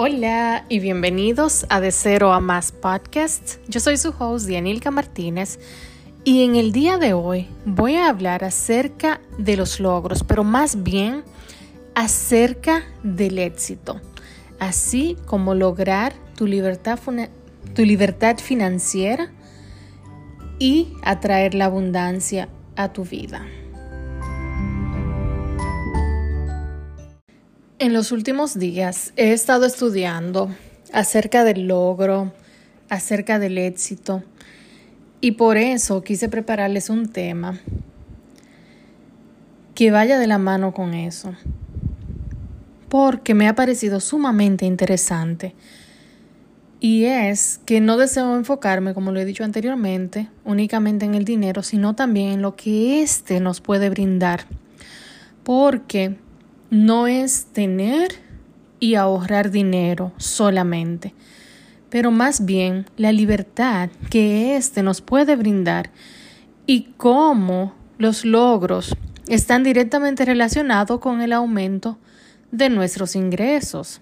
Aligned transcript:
Hola 0.00 0.64
y 0.68 0.78
bienvenidos 0.78 1.66
a 1.70 1.80
De 1.80 1.90
Cero 1.90 2.32
a 2.32 2.38
Más 2.38 2.70
Podcast. 2.70 3.56
Yo 3.66 3.80
soy 3.80 3.96
su 3.96 4.14
host, 4.16 4.46
Dianilka 4.46 4.92
Martínez, 4.92 5.58
y 6.22 6.44
en 6.44 6.54
el 6.54 6.70
día 6.70 6.98
de 6.98 7.14
hoy 7.14 7.48
voy 7.64 7.96
a 7.96 8.08
hablar 8.08 8.44
acerca 8.44 9.20
de 9.38 9.56
los 9.56 9.80
logros, 9.80 10.22
pero 10.22 10.44
más 10.44 10.84
bien 10.84 11.24
acerca 11.96 12.84
del 13.02 13.40
éxito, 13.40 14.00
así 14.60 15.16
como 15.26 15.56
lograr 15.56 16.12
tu 16.36 16.46
libertad, 16.46 17.00
tu 17.74 17.84
libertad 17.84 18.38
financiera 18.38 19.32
y 20.60 20.92
atraer 21.02 21.54
la 21.54 21.64
abundancia 21.64 22.48
a 22.76 22.92
tu 22.92 23.02
vida. 23.02 23.48
En 27.80 27.92
los 27.92 28.10
últimos 28.10 28.58
días 28.58 29.12
he 29.14 29.32
estado 29.32 29.64
estudiando 29.64 30.50
acerca 30.92 31.44
del 31.44 31.68
logro, 31.68 32.32
acerca 32.88 33.38
del 33.38 33.56
éxito, 33.56 34.24
y 35.20 35.32
por 35.32 35.56
eso 35.56 36.02
quise 36.02 36.28
prepararles 36.28 36.90
un 36.90 37.06
tema 37.06 37.60
que 39.76 39.92
vaya 39.92 40.18
de 40.18 40.26
la 40.26 40.38
mano 40.38 40.74
con 40.74 40.92
eso, 40.92 41.34
porque 42.88 43.34
me 43.34 43.46
ha 43.46 43.54
parecido 43.54 44.00
sumamente 44.00 44.66
interesante. 44.66 45.54
Y 46.80 47.04
es 47.04 47.60
que 47.64 47.80
no 47.80 47.96
deseo 47.96 48.34
enfocarme, 48.34 48.92
como 48.92 49.12
lo 49.12 49.20
he 49.20 49.24
dicho 49.24 49.44
anteriormente, 49.44 50.28
únicamente 50.44 51.04
en 51.04 51.14
el 51.14 51.24
dinero, 51.24 51.62
sino 51.62 51.94
también 51.94 52.30
en 52.30 52.42
lo 52.42 52.56
que 52.56 53.02
éste 53.02 53.38
nos 53.38 53.60
puede 53.60 53.88
brindar. 53.88 54.46
Porque 55.44 56.16
no 56.70 57.06
es 57.06 57.46
tener 57.46 58.12
y 58.80 58.94
ahorrar 58.94 59.50
dinero 59.50 60.12
solamente, 60.18 61.14
pero 61.90 62.10
más 62.10 62.44
bien 62.44 62.86
la 62.96 63.12
libertad 63.12 63.90
que 64.10 64.56
éste 64.56 64.82
nos 64.82 65.00
puede 65.00 65.36
brindar 65.36 65.90
y 66.66 66.88
cómo 66.96 67.74
los 67.98 68.24
logros 68.24 68.94
están 69.28 69.64
directamente 69.64 70.24
relacionados 70.24 71.00
con 71.00 71.20
el 71.20 71.32
aumento 71.32 71.98
de 72.50 72.70
nuestros 72.70 73.16
ingresos. 73.16 74.00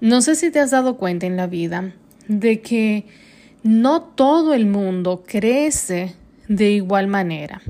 No 0.00 0.20
sé 0.20 0.34
si 0.34 0.50
te 0.50 0.60
has 0.60 0.70
dado 0.70 0.96
cuenta 0.96 1.26
en 1.26 1.36
la 1.36 1.46
vida 1.46 1.92
de 2.28 2.60
que 2.60 3.06
no 3.62 4.02
todo 4.02 4.54
el 4.54 4.66
mundo 4.66 5.24
crece 5.26 6.14
de 6.48 6.70
igual 6.70 7.08
manera. 7.08 7.62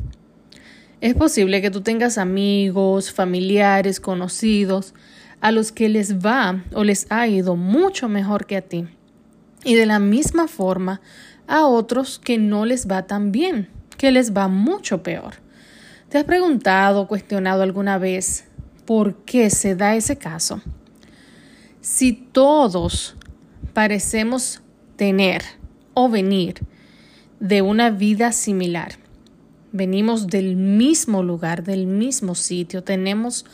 Es 1.07 1.15
posible 1.15 1.63
que 1.63 1.71
tú 1.71 1.83
tengas 1.83 2.19
amigos, 2.19 3.13
familiares, 3.13 4.01
conocidos, 4.01 4.93
a 5.41 5.53
los 5.53 5.71
que 5.71 5.89
les 5.89 6.19
va 6.19 6.65
o 6.73 6.83
les 6.83 7.07
ha 7.11 7.29
ido 7.29 7.55
mucho 7.55 8.09
mejor 8.09 8.45
que 8.47 8.57
a 8.57 8.63
ti. 8.63 8.89
Y 9.63 9.77
de 9.77 9.87
la 9.87 10.01
misma 10.01 10.49
forma 10.49 11.01
a 11.47 11.65
otros 11.67 12.19
que 12.19 12.39
no 12.39 12.67
les 12.67 12.91
va 12.91 13.07
tan 13.07 13.31
bien, 13.31 13.69
que 13.97 14.11
les 14.11 14.37
va 14.37 14.49
mucho 14.49 15.05
peor. 15.05 15.35
¿Te 16.09 16.19
has 16.19 16.25
preguntado 16.25 17.07
cuestionado 17.07 17.63
alguna 17.63 17.99
vez 17.99 18.47
por 18.85 19.15
qué 19.19 19.49
se 19.51 19.77
da 19.77 19.95
ese 19.95 20.19
caso? 20.19 20.61
Si 21.81 22.15
todos 22.15 23.15
parecemos 23.75 24.61
tener 24.97 25.43
o 25.95 26.09
venir 26.09 26.67
de 27.39 27.63
una 27.63 27.91
vida 27.91 28.33
similar, 28.33 29.06
venimos 29.77 30.27
del 30.27 30.57
mismo 30.57 31.23
lugar, 31.23 31.63
del 31.63 31.87
mismo 31.87 32.35
sitio, 32.35 32.83
tenemos 32.83 33.45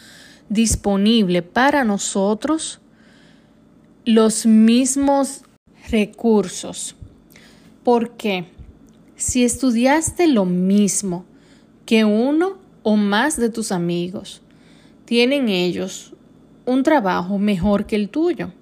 disponible 0.48 1.42
para 1.42 1.84
nosotros 1.84 2.80
los 4.04 4.46
mismos 4.46 5.42
recursos. 5.90 6.94
Porque 7.84 8.46
si 9.16 9.44
estudiaste 9.44 10.26
lo 10.26 10.44
mismo 10.44 11.24
que 11.86 12.04
uno 12.04 12.58
o 12.82 12.96
más 12.96 13.36
de 13.36 13.50
tus 13.50 13.72
amigos, 13.72 14.42
tienen 15.04 15.48
ellos 15.48 16.14
un 16.64 16.82
trabajo 16.82 17.38
mejor 17.38 17.86
que 17.86 17.96
el 17.96 18.08
tuyo. 18.08 18.52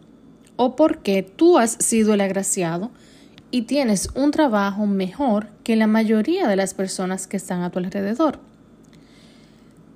O 0.57 0.77
porque 0.77 1.23
tú 1.23 1.59
has 1.59 1.73
sido 1.73 2.15
el 2.15 2.21
agraciado 2.21 2.91
y 3.51 3.63
tienes 3.63 4.09
un 4.15 4.31
trabajo 4.31 4.87
mejor 4.87 5.49
que 5.65 5.77
la 5.77 5.87
mayoría 5.87 6.47
de 6.49 6.57
las 6.57 6.75
personas 6.75 7.27
que 7.27 7.37
están 7.37 7.63
a 7.63 7.71
tu 7.71 7.79
alrededor. 7.79 8.39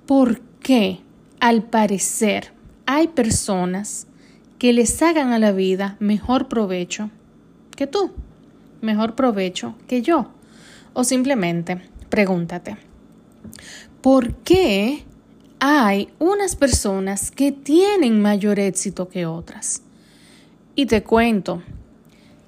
¿Por 0.05 0.41
qué, 0.61 0.99
al 1.39 1.63
parecer, 1.63 2.51
hay 2.85 3.07
personas 3.07 4.07
que 4.59 4.73
les 4.73 5.01
hagan 5.01 5.31
a 5.31 5.39
la 5.39 5.51
vida 5.51 5.95
mejor 5.99 6.47
provecho 6.47 7.09
que 7.75 7.87
tú, 7.87 8.11
mejor 8.81 9.15
provecho 9.15 9.75
que 9.87 10.01
yo? 10.01 10.31
O 10.93 11.03
simplemente 11.03 11.81
pregúntate, 12.09 12.77
¿por 14.01 14.35
qué 14.35 15.03
hay 15.59 16.09
unas 16.19 16.55
personas 16.55 17.31
que 17.31 17.51
tienen 17.51 18.21
mayor 18.21 18.59
éxito 18.59 19.09
que 19.09 19.25
otras? 19.25 19.81
Y 20.75 20.85
te 20.85 21.03
cuento, 21.03 21.63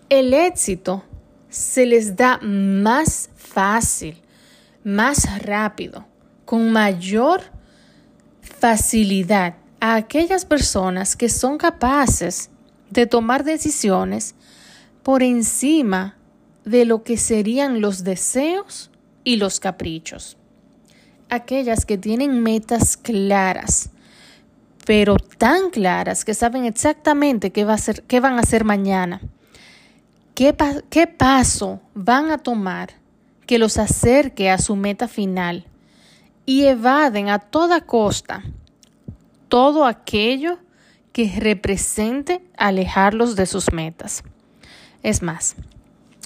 el 0.09 0.34
éxito 0.34 1.03
se 1.50 1.85
les 1.85 2.16
da 2.16 2.40
más 2.41 3.29
fácil, 3.35 4.22
más 4.84 5.41
rápido, 5.44 6.06
con 6.45 6.72
mayor 6.72 7.41
facilidad 8.41 9.56
a 9.79 9.95
aquellas 9.95 10.45
personas 10.45 11.16
que 11.16 11.29
son 11.29 11.57
capaces 11.57 12.50
de 12.90 13.06
tomar 13.06 13.44
decisiones 13.44 14.35
por 15.03 15.23
encima 15.23 16.18
de 16.63 16.85
lo 16.85 17.03
que 17.03 17.18
serían 17.18 17.81
los 17.81 18.03
deseos 18.03 18.91
y 19.24 19.38
los 19.38 19.59
caprichos. 19.59 20.38
Aquellas 21.29 21.85
que 21.85 21.97
tienen 21.97 22.41
metas 22.41 22.95
claras, 22.95 23.89
pero 24.85 25.18
tan 25.18 25.69
claras 25.69 26.24
que 26.24 26.34
saben 26.34 26.63
exactamente 26.63 27.51
qué, 27.51 27.66
va 27.66 27.74
a 27.74 27.78
ser, 27.78 28.03
qué 28.03 28.22
van 28.22 28.35
a 28.35 28.41
hacer 28.41 28.63
mañana 28.63 29.22
¿Qué, 30.38 30.53
paso 31.08 31.81
van 31.96 32.30
a 32.30 32.38
tomar 32.38 32.90
que 33.48 33.58
los 33.58 33.80
acerque 33.80 34.52
a 34.52 34.59
su 34.59 34.75
meta 34.75 35.08
final 35.08 35.66
y 36.46 36.66
evaden 36.66 37.30
a 37.30 37.40
toda 37.40 37.81
costa 37.81 38.44
todo 39.48 39.88
aquello 39.88 40.59
que 41.12 41.34
represente 41.40 42.44
alejarlos 42.56 43.36
de 43.36 43.48
sus 43.48 43.74
metas? 43.74 44.22
Es 45.02 45.24
más, 45.24 45.56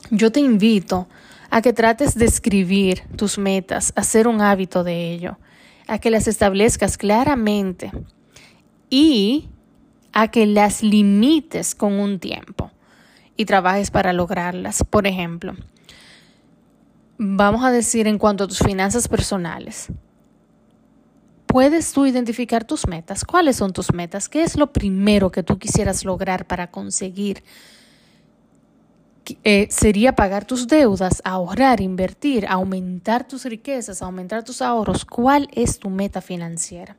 yo 0.10 0.30
te 0.30 0.42
invito 0.42 1.08
a 1.50 1.62
que 1.62 1.72
trates 1.72 2.14
de 2.16 2.26
escribir 2.26 3.04
tus 3.16 3.38
metas, 3.38 3.94
hacer 3.96 4.28
un 4.28 4.42
hábito 4.42 4.84
de 4.84 5.14
ello, 5.14 5.38
a 5.88 6.00
que 6.00 6.12
las 6.12 6.28
establezcas 6.28 6.98
claramente 6.98 7.94
y 8.90 9.48
a 10.12 10.28
que 10.28 10.48
las 10.48 10.84
limites 10.84 11.74
con 11.74 11.94
un 11.94 12.20
tiempo 12.20 12.71
y 13.42 13.46
trabajes 13.46 13.92
para 13.92 14.14
lograrlas. 14.14 14.84
Por 14.90 15.08
ejemplo, 15.08 15.56
vamos 17.18 17.64
a 17.64 17.72
decir 17.72 18.08
en 18.08 18.18
cuanto 18.18 18.44
a 18.44 18.48
tus 18.48 18.60
finanzas 18.60 19.08
personales. 19.08 19.88
¿Puedes 21.48 21.92
tú 21.92 22.06
identificar 22.06 22.64
tus 22.64 22.88
metas? 22.88 23.26
¿Cuáles 23.26 23.58
son 23.58 23.74
tus 23.74 23.94
metas? 23.94 24.30
¿Qué 24.30 24.44
es 24.44 24.56
lo 24.56 24.72
primero 24.72 25.32
que 25.32 25.44
tú 25.44 25.58
quisieras 25.58 26.06
lograr 26.06 26.46
para 26.46 26.72
conseguir? 26.72 27.44
Eh, 29.44 29.68
sería 29.70 30.16
pagar 30.16 30.46
tus 30.46 30.68
deudas, 30.68 31.22
ahorrar, 31.26 31.82
invertir, 31.82 32.46
aumentar 32.48 33.28
tus 33.28 33.46
riquezas, 33.46 34.02
aumentar 34.02 34.44
tus 34.44 34.62
ahorros. 34.62 35.04
¿Cuál 35.04 35.50
es 35.52 35.80
tu 35.80 35.90
meta 35.90 36.22
financiera? 36.22 36.96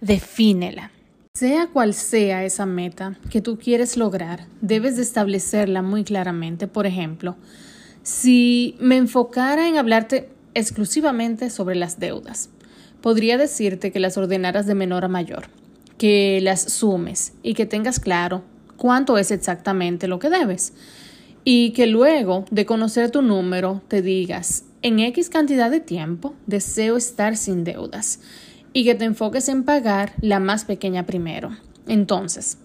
Defínela. 0.00 0.90
Sea 1.36 1.66
cual 1.66 1.94
sea 1.94 2.44
esa 2.44 2.64
meta 2.64 3.18
que 3.28 3.40
tú 3.40 3.58
quieres 3.58 3.96
lograr, 3.96 4.46
debes 4.60 4.94
de 4.94 5.02
establecerla 5.02 5.82
muy 5.82 6.04
claramente. 6.04 6.68
Por 6.68 6.86
ejemplo, 6.86 7.34
si 8.04 8.76
me 8.78 8.96
enfocara 8.98 9.66
en 9.66 9.76
hablarte 9.76 10.28
exclusivamente 10.54 11.50
sobre 11.50 11.74
las 11.74 11.98
deudas, 11.98 12.50
podría 13.00 13.36
decirte 13.36 13.90
que 13.90 13.98
las 13.98 14.16
ordenaras 14.16 14.66
de 14.66 14.76
menor 14.76 15.04
a 15.04 15.08
mayor, 15.08 15.48
que 15.98 16.38
las 16.40 16.72
sumes 16.72 17.32
y 17.42 17.54
que 17.54 17.66
tengas 17.66 17.98
claro 17.98 18.44
cuánto 18.76 19.18
es 19.18 19.32
exactamente 19.32 20.06
lo 20.06 20.20
que 20.20 20.30
debes. 20.30 20.72
Y 21.42 21.70
que 21.70 21.88
luego 21.88 22.44
de 22.52 22.64
conocer 22.64 23.10
tu 23.10 23.22
número 23.22 23.82
te 23.88 24.02
digas, 24.02 24.66
en 24.82 25.00
X 25.00 25.30
cantidad 25.30 25.72
de 25.72 25.80
tiempo 25.80 26.36
deseo 26.46 26.96
estar 26.96 27.36
sin 27.36 27.64
deudas 27.64 28.20
y 28.74 28.84
que 28.84 28.94
te 28.94 29.06
enfoques 29.06 29.48
en 29.48 29.62
pagar 29.62 30.12
la 30.20 30.40
más 30.40 30.66
pequeña 30.66 31.06
primero. 31.06 31.56
Entonces, 31.86 32.58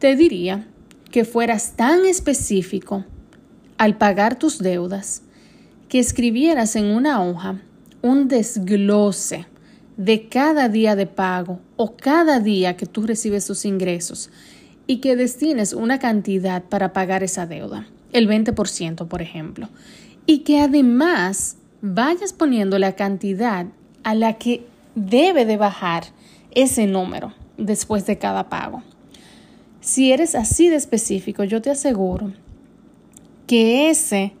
te 0.00 0.16
diría 0.16 0.66
que 1.12 1.24
fueras 1.24 1.76
tan 1.76 2.04
específico 2.04 3.04
al 3.76 3.96
pagar 3.96 4.38
tus 4.38 4.58
deudas 4.58 5.22
que 5.88 6.00
escribieras 6.00 6.74
en 6.74 6.86
una 6.86 7.22
hoja 7.22 7.60
un 8.02 8.28
desglose 8.28 9.46
de 9.96 10.28
cada 10.28 10.68
día 10.68 10.96
de 10.96 11.06
pago 11.06 11.60
o 11.76 11.96
cada 11.96 12.40
día 12.40 12.76
que 12.76 12.86
tú 12.86 13.02
recibes 13.02 13.46
tus 13.46 13.64
ingresos 13.64 14.30
y 14.86 14.98
que 14.98 15.16
destines 15.16 15.72
una 15.72 15.98
cantidad 15.98 16.62
para 16.62 16.92
pagar 16.92 17.22
esa 17.22 17.46
deuda, 17.46 17.88
el 18.12 18.28
20%, 18.28 19.08
por 19.08 19.22
ejemplo, 19.22 19.68
y 20.24 20.40
que 20.40 20.60
además 20.60 21.56
vayas 21.82 22.32
poniendo 22.32 22.78
la 22.78 22.94
cantidad 22.94 23.66
a 24.04 24.14
la 24.14 24.38
que 24.38 24.66
debe 24.98 25.44
de 25.44 25.56
bajar 25.56 26.04
ese 26.50 26.86
número 26.86 27.34
después 27.56 28.06
de 28.06 28.18
cada 28.18 28.48
pago. 28.48 28.82
Si 29.80 30.12
eres 30.12 30.34
así 30.34 30.68
de 30.68 30.76
específico, 30.76 31.44
yo 31.44 31.62
te 31.62 31.70
aseguro 31.70 32.32
que 33.46 33.90
ese 33.90 34.32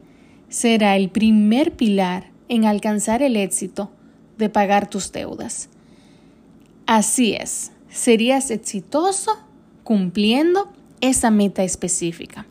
será 0.48 0.96
el 0.96 1.10
primer 1.10 1.72
pilar 1.72 2.30
en 2.48 2.64
alcanzar 2.64 3.22
el 3.22 3.36
éxito 3.36 3.90
de 4.36 4.48
pagar 4.48 4.88
tus 4.88 5.12
deudas. 5.12 5.68
Así 6.86 7.34
es, 7.34 7.72
serías 7.88 8.50
exitoso 8.50 9.38
cumpliendo 9.84 10.72
esa 11.00 11.30
meta 11.30 11.62
específica. 11.62 12.46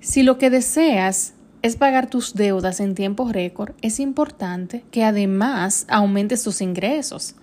Si 0.00 0.22
lo 0.22 0.38
que 0.38 0.50
deseas 0.50 1.34
es 1.62 1.76
pagar 1.76 2.10
tus 2.10 2.34
deudas 2.34 2.80
en 2.80 2.94
tiempo 2.94 3.30
récord, 3.32 3.74
es 3.80 4.00
importante 4.00 4.84
que 4.90 5.04
además 5.04 5.86
aumentes 5.88 6.42
tus 6.42 6.60
ingresos. 6.60 7.36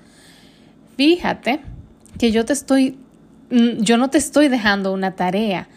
Fíjate 0.97 1.61
que 2.17 2.31
yo 2.31 2.43
te 2.45 2.53
estoy 2.53 2.97
mm, 3.49 3.81
yo 3.81 3.97
no 3.97 4.09
te 4.09 4.17
estoy 4.17 4.49
dejando 4.49 4.93
una 4.93 5.15
tarea 5.15 5.69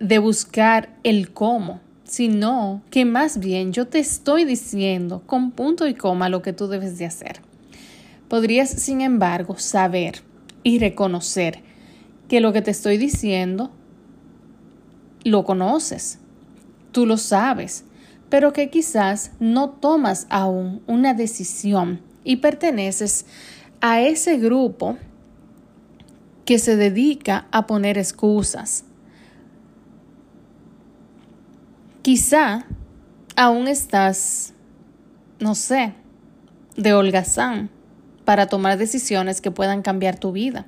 de 0.00 0.18
buscar 0.18 0.90
el 1.04 1.32
cómo, 1.32 1.80
sino 2.04 2.82
que 2.90 3.04
más 3.04 3.38
bien 3.38 3.72
yo 3.72 3.86
te 3.86 3.98
estoy 3.98 4.44
diciendo 4.44 5.22
con 5.26 5.52
punto 5.52 5.86
y 5.86 5.94
coma 5.94 6.28
lo 6.28 6.42
que 6.42 6.52
tú 6.52 6.66
debes 6.66 6.98
de 6.98 7.06
hacer. 7.06 7.40
Podrías, 8.28 8.70
sin 8.70 9.00
embargo, 9.00 9.58
saber 9.58 10.22
y 10.62 10.78
reconocer 10.78 11.60
que 12.28 12.40
lo 12.40 12.52
que 12.52 12.62
te 12.62 12.70
estoy 12.70 12.98
diciendo 12.98 13.70
lo 15.24 15.44
conoces, 15.44 16.18
tú 16.92 17.06
lo 17.06 17.16
sabes, 17.16 17.84
pero 18.28 18.52
que 18.52 18.70
quizás 18.70 19.32
no 19.40 19.70
tomas 19.70 20.26
aún 20.30 20.82
una 20.86 21.14
decisión 21.14 22.00
y 22.24 22.36
perteneces 22.36 23.26
a 23.80 24.00
ese 24.00 24.38
grupo 24.38 24.98
que 26.44 26.58
se 26.58 26.76
dedica 26.76 27.46
a 27.50 27.66
poner 27.66 27.98
excusas. 27.98 28.84
Quizá 32.02 32.64
aún 33.36 33.68
estás, 33.68 34.54
no 35.40 35.54
sé, 35.54 35.94
de 36.76 36.94
holgazán 36.94 37.70
para 38.24 38.46
tomar 38.46 38.78
decisiones 38.78 39.40
que 39.40 39.50
puedan 39.50 39.82
cambiar 39.82 40.18
tu 40.18 40.32
vida. 40.32 40.66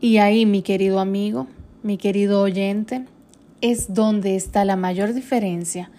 Y 0.00 0.18
ahí, 0.18 0.44
mi 0.44 0.62
querido 0.62 1.00
amigo, 1.00 1.46
mi 1.82 1.96
querido 1.96 2.40
oyente, 2.42 3.06
es 3.64 3.94
donde 3.94 4.36
está 4.36 4.66
la 4.66 4.76
mayor 4.76 5.14
diferencia 5.14 5.90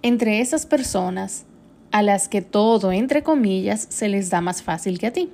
entre 0.00 0.40
esas 0.40 0.64
personas 0.64 1.44
a 1.90 2.02
las 2.02 2.28
que 2.28 2.40
todo, 2.40 2.92
entre 2.92 3.24
comillas, 3.24 3.88
se 3.90 4.08
les 4.08 4.30
da 4.30 4.40
más 4.40 4.62
fácil 4.62 5.00
que 5.00 5.08
a 5.08 5.12
ti. 5.12 5.28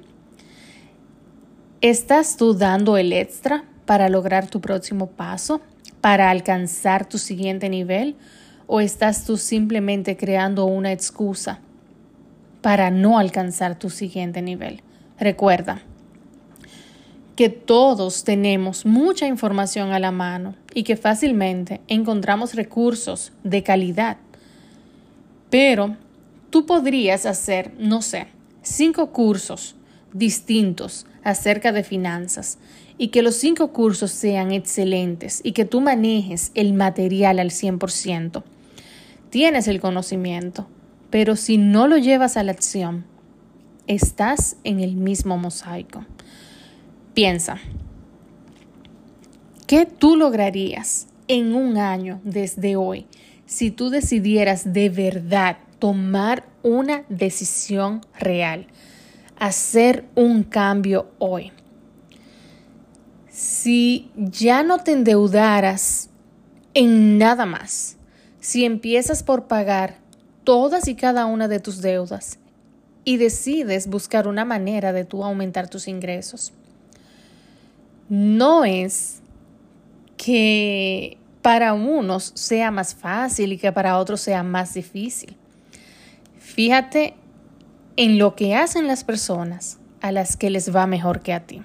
¿Estás 1.83 2.39
tú 2.39 2.55
dando 2.55 2.97
el 2.97 3.13
extra 3.13 3.67
para 3.85 4.09
lograr 4.09 4.47
tu 4.47 4.63
próximo 4.63 5.09
paso, 5.11 5.61
para 6.01 6.31
alcanzar 6.31 7.07
tu 7.07 7.19
siguiente 7.19 7.69
nivel? 7.69 8.17
¿O 8.67 8.81
estás 8.81 9.27
tú 9.27 9.37
simplemente 9.37 10.17
creando 10.17 10.65
una 10.65 10.93
excusa 10.93 11.59
para 12.63 12.91
no 12.91 13.19
alcanzar 13.19 13.79
tu 13.79 13.91
siguiente 13.91 14.41
nivel? 14.41 14.81
Recuerda, 15.21 15.83
que 17.37 17.51
todos 17.51 18.25
tenemos 18.25 18.87
mucha 18.87 19.27
información 19.27 19.93
a 19.93 19.99
la 19.99 20.11
mano 20.11 20.55
y 20.73 20.85
que 20.85 20.97
fácilmente 20.97 21.83
encontramos 21.87 22.55
recursos 22.55 23.33
de 23.45 23.63
calidad. 23.63 24.17
Pero 25.51 25.97
tú 26.49 26.65
podrías 26.65 27.27
hacer, 27.27 27.73
no 27.79 28.01
sé, 28.01 28.29
cinco 28.63 29.13
cursos 29.13 29.77
distintos 30.15 31.07
acerca 31.23 31.73
de 31.73 31.85
finanzas 31.85 32.59
y 32.97 33.09
que 33.09 33.21
los 33.21 33.35
cinco 33.35 33.73
cursos 33.73 34.11
sean 34.13 34.51
excelentes 34.53 35.41
y 35.45 35.53
que 35.53 35.67
tú 35.67 35.83
manejes 35.83 36.53
el 36.55 36.73
material 36.73 37.39
al 37.39 37.51
100%. 37.51 38.43
Tienes 39.29 39.69
el 39.69 39.81
conocimiento, 39.81 40.67
pero 41.11 41.37
si 41.37 41.59
no 41.59 41.87
lo 41.87 41.99
llevas 41.99 42.39
a 42.39 42.43
la 42.43 42.53
acción, 42.53 43.05
estás 43.87 44.57
en 44.65 44.81
el 44.81 44.97
mismo 44.97 45.37
mosaico. 45.37 46.07
Piensa, 47.17 47.57
¿qué 49.67 49.87
tú 49.87 50.17
lograrías 50.17 51.07
en 51.29 51.55
un 51.55 51.79
año 51.79 52.21
desde 52.25 52.77
hoy 52.77 53.07
si 53.47 53.71
tú 53.71 53.89
decidieras 53.89 54.75
de 54.75 54.91
verdad 54.91 55.57
tomar 55.79 56.45
una 56.63 57.07
decisión 57.09 58.03
real, 58.19 58.67
hacer 59.39 60.05
un 60.15 60.43
cambio 60.43 61.11
hoy? 61.19 61.53
Si 63.31 64.11
ya 64.15 64.63
no 64.63 64.81
te 64.81 64.93
endeudaras 64.93 66.11
en 66.75 67.17
nada 67.17 67.47
más, 67.47 67.97
si 68.41 68.67
empiezas 68.67 69.23
por 69.23 69.47
pagar 69.47 70.01
todas 70.45 70.87
y 70.87 70.95
cada 70.95 71.25
una 71.25 71.49
de 71.49 71.61
tus 71.61 71.81
deudas 71.81 72.39
y 73.07 73.17
decides 73.17 73.87
buscar 73.87 74.29
una 74.29 74.45
manera 74.45 74.93
de 74.93 75.07
tú 75.07 75.25
aumentar 75.25 75.71
tus 75.71 75.89
ingresos, 75.89 76.53
no 78.09 78.65
es 78.65 79.23
que 80.17 81.19
para 81.43 81.75
unos 81.75 82.33
sea 82.35 82.71
más 82.71 82.95
fácil 82.95 83.53
y 83.53 83.59
que 83.59 83.71
para 83.73 83.99
otros 83.99 84.21
sea 84.21 84.43
más 84.43 84.75
difícil. 84.75 85.37
Fíjate 86.39 87.15
en 87.97 88.19
lo 88.19 88.35
que 88.35 88.55
hacen 88.55 88.87
las 88.87 89.05
personas 89.05 89.79
a 90.01 90.13
las 90.13 90.37
que 90.37 90.51
les 90.51 90.75
va 90.75 90.87
mejor 90.87 91.21
que 91.21 91.33
a 91.33 91.47
ti. 91.47 91.63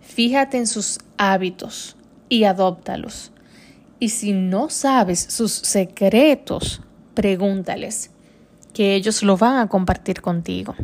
Fíjate 0.00 0.58
en 0.58 0.66
sus 0.66 0.98
hábitos 1.16 1.96
y 2.28 2.44
adóptalos. 2.44 3.32
Y 3.98 4.10
si 4.10 4.32
no 4.32 4.70
sabes 4.70 5.20
sus 5.20 5.52
secretos, 5.52 6.82
pregúntales, 7.14 8.10
que 8.72 8.94
ellos 8.94 9.22
lo 9.22 9.36
van 9.36 9.58
a 9.58 9.68
compartir 9.68 10.20
contigo. 10.22 10.74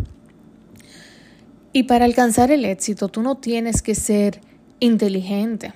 Y 1.72 1.84
para 1.84 2.04
alcanzar 2.04 2.50
el 2.50 2.64
éxito, 2.64 3.08
tú 3.08 3.22
no 3.22 3.36
tienes 3.36 3.82
que 3.82 3.94
ser 3.94 4.40
inteligente. 4.80 5.72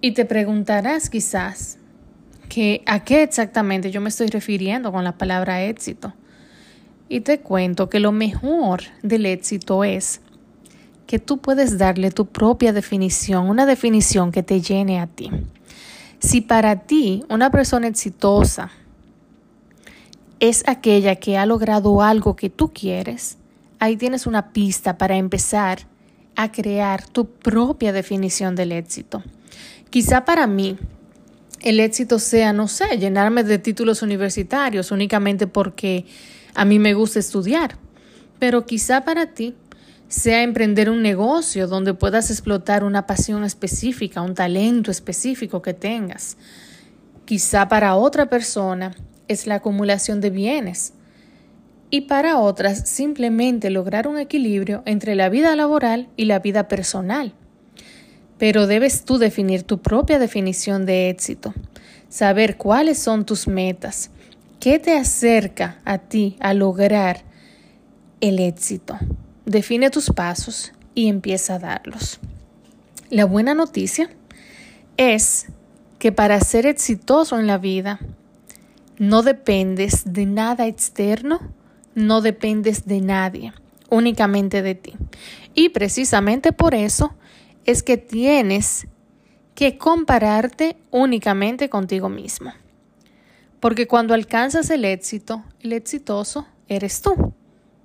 Y 0.00 0.12
te 0.12 0.24
preguntarás 0.24 1.10
quizás 1.10 1.78
que 2.48 2.82
a 2.86 3.04
qué 3.04 3.22
exactamente 3.22 3.90
yo 3.90 4.00
me 4.00 4.08
estoy 4.08 4.28
refiriendo 4.28 4.92
con 4.92 5.04
la 5.04 5.18
palabra 5.18 5.62
éxito. 5.64 6.14
Y 7.08 7.20
te 7.20 7.40
cuento 7.40 7.88
que 7.88 8.00
lo 8.00 8.12
mejor 8.12 8.82
del 9.02 9.26
éxito 9.26 9.84
es 9.84 10.20
que 11.06 11.18
tú 11.18 11.38
puedes 11.38 11.78
darle 11.78 12.10
tu 12.10 12.26
propia 12.26 12.72
definición, 12.72 13.48
una 13.48 13.64
definición 13.64 14.32
que 14.32 14.42
te 14.42 14.60
llene 14.60 15.00
a 15.00 15.06
ti. 15.06 15.30
Si 16.18 16.40
para 16.40 16.80
ti 16.80 17.24
una 17.28 17.50
persona 17.50 17.86
exitosa 17.86 18.70
es 20.40 20.64
aquella 20.66 21.16
que 21.16 21.38
ha 21.38 21.46
logrado 21.46 22.02
algo 22.02 22.34
que 22.36 22.50
tú 22.50 22.72
quieres, 22.72 23.38
ahí 23.78 23.96
tienes 23.96 24.26
una 24.26 24.52
pista 24.52 24.98
para 24.98 25.16
empezar 25.16 25.86
a 26.36 26.52
crear 26.52 27.06
tu 27.06 27.26
propia 27.26 27.92
definición 27.92 28.54
del 28.54 28.72
éxito. 28.72 29.22
Quizá 29.90 30.24
para 30.24 30.46
mí 30.46 30.78
el 31.62 31.80
éxito 31.80 32.18
sea, 32.18 32.52
no 32.52 32.68
sé, 32.68 32.98
llenarme 32.98 33.42
de 33.42 33.58
títulos 33.58 34.02
universitarios 34.02 34.90
únicamente 34.90 35.46
porque 35.46 36.04
a 36.54 36.64
mí 36.64 36.78
me 36.78 36.94
gusta 36.94 37.18
estudiar, 37.18 37.76
pero 38.38 38.66
quizá 38.66 39.04
para 39.04 39.32
ti 39.32 39.54
sea 40.08 40.42
emprender 40.42 40.90
un 40.90 41.02
negocio 41.02 41.66
donde 41.66 41.94
puedas 41.94 42.30
explotar 42.30 42.84
una 42.84 43.06
pasión 43.06 43.42
específica, 43.44 44.20
un 44.22 44.34
talento 44.34 44.90
específico 44.90 45.62
que 45.62 45.74
tengas. 45.74 46.36
Quizá 47.24 47.68
para 47.68 47.96
otra 47.96 48.26
persona 48.28 48.94
es 49.26 49.46
la 49.46 49.56
acumulación 49.56 50.20
de 50.20 50.30
bienes, 50.30 50.92
y 51.90 52.02
para 52.02 52.38
otras 52.38 52.88
simplemente 52.88 53.70
lograr 53.70 54.08
un 54.08 54.18
equilibrio 54.18 54.82
entre 54.86 55.14
la 55.14 55.28
vida 55.28 55.54
laboral 55.56 56.08
y 56.16 56.24
la 56.24 56.40
vida 56.40 56.68
personal. 56.68 57.32
Pero 58.38 58.66
debes 58.66 59.04
tú 59.04 59.18
definir 59.18 59.62
tu 59.62 59.78
propia 59.78 60.18
definición 60.18 60.84
de 60.84 61.08
éxito, 61.08 61.54
saber 62.08 62.56
cuáles 62.56 62.98
son 62.98 63.24
tus 63.24 63.48
metas, 63.48 64.10
qué 64.60 64.78
te 64.78 64.96
acerca 64.96 65.80
a 65.84 65.98
ti 65.98 66.36
a 66.40 66.52
lograr 66.54 67.22
el 68.20 68.38
éxito. 68.38 68.98
Define 69.44 69.90
tus 69.90 70.10
pasos 70.10 70.72
y 70.94 71.08
empieza 71.08 71.54
a 71.54 71.58
darlos. 71.58 72.18
La 73.10 73.24
buena 73.24 73.54
noticia 73.54 74.10
es 74.96 75.46
que 75.98 76.12
para 76.12 76.40
ser 76.40 76.66
exitoso 76.66 77.38
en 77.38 77.46
la 77.46 77.58
vida 77.58 78.00
no 78.98 79.22
dependes 79.22 80.02
de 80.12 80.26
nada 80.26 80.66
externo 80.66 81.40
no 81.96 82.20
dependes 82.20 82.86
de 82.86 83.00
nadie, 83.00 83.52
únicamente 83.90 84.62
de 84.62 84.76
ti. 84.76 84.94
Y 85.54 85.70
precisamente 85.70 86.52
por 86.52 86.74
eso 86.74 87.14
es 87.64 87.82
que 87.82 87.96
tienes 87.96 88.86
que 89.54 89.78
compararte 89.78 90.76
únicamente 90.90 91.70
contigo 91.70 92.10
mismo. 92.10 92.52
Porque 93.58 93.88
cuando 93.88 94.12
alcanzas 94.12 94.68
el 94.70 94.84
éxito, 94.84 95.42
el 95.60 95.72
exitoso 95.72 96.46
eres 96.68 97.00
tú, 97.00 97.32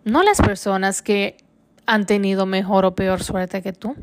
no 0.04 0.24
las 0.24 0.42
personas 0.42 1.02
que 1.02 1.38
han 1.86 2.06
tenido 2.06 2.46
mejor 2.46 2.84
o 2.86 2.94
peor 2.94 3.24
suerte 3.24 3.62
que 3.62 3.72
tú. 3.72 3.96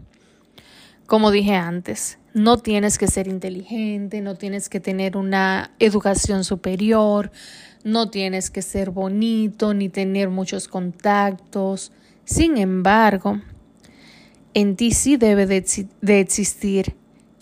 Como 1.06 1.30
dije 1.30 1.54
antes, 1.54 2.18
no 2.32 2.58
tienes 2.58 2.98
que 2.98 3.08
ser 3.08 3.28
inteligente, 3.28 4.22
no 4.22 4.36
tienes 4.36 4.68
que 4.68 4.80
tener 4.80 5.16
una 5.16 5.72
educación 5.78 6.44
superior, 6.44 7.30
no 7.84 8.10
tienes 8.10 8.50
que 8.50 8.62
ser 8.62 8.90
bonito 8.90 9.74
ni 9.74 9.88
tener 9.88 10.28
muchos 10.28 10.68
contactos. 10.68 11.92
Sin 12.24 12.58
embargo, 12.58 13.40
en 14.54 14.76
ti 14.76 14.92
sí 14.92 15.16
debe 15.16 15.46
de, 15.46 16.20
existir 16.20 16.96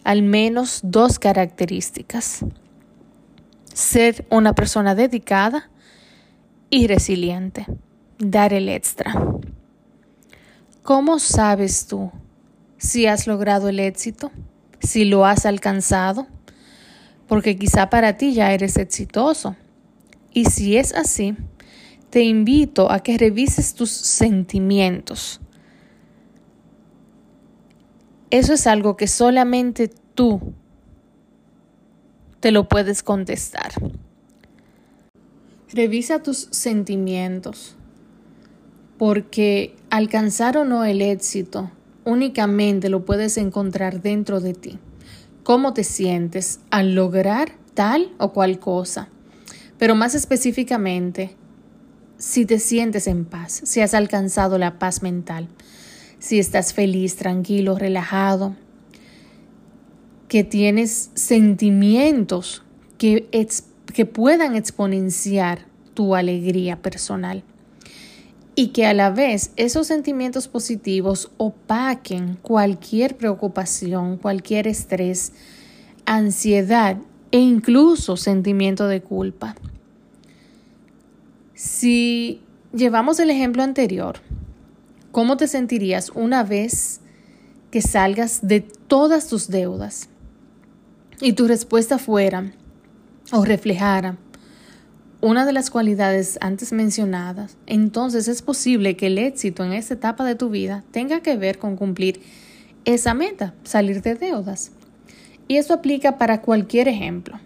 al 0.04 0.22
menos 0.22 0.80
dos 0.82 1.18
características. 1.18 2.44
Ser 3.72 4.26
una 4.30 4.54
persona 4.54 4.94
dedicada 4.94 5.70
y 6.70 6.86
resiliente. 6.86 7.66
Dar 8.18 8.52
el 8.52 8.68
extra. 8.68 9.14
¿Cómo 10.82 11.18
sabes 11.18 11.86
tú 11.86 12.12
si 12.78 13.06
has 13.06 13.26
logrado 13.26 13.68
el 13.68 13.80
éxito? 13.80 14.30
Si 14.80 15.04
lo 15.04 15.26
has 15.26 15.46
alcanzado? 15.46 16.26
Porque 17.26 17.56
quizá 17.56 17.90
para 17.90 18.16
ti 18.16 18.34
ya 18.34 18.52
eres 18.52 18.76
exitoso. 18.76 19.56
Y 20.36 20.44
si 20.44 20.76
es 20.76 20.92
así, 20.92 21.34
te 22.10 22.20
invito 22.20 22.92
a 22.92 23.00
que 23.00 23.16
revises 23.16 23.72
tus 23.72 23.90
sentimientos. 23.90 25.40
Eso 28.28 28.52
es 28.52 28.66
algo 28.66 28.98
que 28.98 29.06
solamente 29.06 29.90
tú 30.14 30.52
te 32.40 32.50
lo 32.50 32.68
puedes 32.68 33.02
contestar. 33.02 33.72
Revisa 35.72 36.22
tus 36.22 36.48
sentimientos 36.50 37.74
porque 38.98 39.74
alcanzar 39.88 40.58
o 40.58 40.66
no 40.66 40.84
el 40.84 41.00
éxito 41.00 41.70
únicamente 42.04 42.90
lo 42.90 43.06
puedes 43.06 43.38
encontrar 43.38 44.02
dentro 44.02 44.40
de 44.40 44.52
ti. 44.52 44.78
¿Cómo 45.44 45.72
te 45.72 45.82
sientes 45.82 46.60
al 46.68 46.94
lograr 46.94 47.52
tal 47.72 48.12
o 48.18 48.34
cual 48.34 48.58
cosa? 48.58 49.08
Pero 49.78 49.94
más 49.94 50.14
específicamente, 50.14 51.36
si 52.18 52.46
te 52.46 52.58
sientes 52.58 53.06
en 53.06 53.24
paz, 53.24 53.60
si 53.64 53.80
has 53.80 53.94
alcanzado 53.94 54.58
la 54.58 54.78
paz 54.78 55.02
mental, 55.02 55.48
si 56.18 56.38
estás 56.38 56.72
feliz, 56.72 57.16
tranquilo, 57.16 57.78
relajado, 57.78 58.56
que 60.28 60.44
tienes 60.44 61.10
sentimientos 61.14 62.64
que, 62.98 63.28
que 63.92 64.06
puedan 64.06 64.56
exponenciar 64.56 65.66
tu 65.94 66.14
alegría 66.14 66.80
personal 66.82 67.44
y 68.54 68.68
que 68.68 68.86
a 68.86 68.94
la 68.94 69.10
vez 69.10 69.52
esos 69.56 69.86
sentimientos 69.86 70.48
positivos 70.48 71.30
opaquen 71.36 72.38
cualquier 72.40 73.16
preocupación, 73.16 74.16
cualquier 74.16 74.66
estrés, 74.66 75.32
ansiedad 76.06 76.96
e 77.30 77.38
incluso 77.38 78.16
sentimiento 78.16 78.88
de 78.88 79.02
culpa. 79.02 79.54
Si 81.56 82.42
llevamos 82.74 83.18
el 83.18 83.30
ejemplo 83.30 83.62
anterior, 83.62 84.18
¿cómo 85.10 85.38
te 85.38 85.48
sentirías 85.48 86.10
una 86.10 86.44
vez 86.44 87.00
que 87.70 87.80
salgas 87.80 88.46
de 88.46 88.60
todas 88.60 89.26
tus 89.28 89.48
deudas 89.48 90.10
y 91.18 91.32
tu 91.32 91.48
respuesta 91.48 91.96
fuera 91.96 92.52
o 93.32 93.46
reflejara 93.46 94.18
una 95.22 95.46
de 95.46 95.54
las 95.54 95.70
cualidades 95.70 96.36
antes 96.42 96.74
mencionadas, 96.74 97.56
entonces 97.66 98.28
es 98.28 98.42
posible 98.42 98.94
que 98.98 99.06
el 99.06 99.16
éxito 99.16 99.64
en 99.64 99.72
esta 99.72 99.94
etapa 99.94 100.26
de 100.26 100.34
tu 100.34 100.50
vida 100.50 100.84
tenga 100.90 101.20
que 101.20 101.38
ver 101.38 101.58
con 101.58 101.76
cumplir 101.76 102.20
esa 102.84 103.14
meta, 103.14 103.54
salir 103.64 104.02
de 104.02 104.14
deudas. 104.14 104.72
Y 105.48 105.56
esto 105.56 105.72
aplica 105.72 106.18
para 106.18 106.42
cualquier 106.42 106.86
ejemplo. 106.86 107.40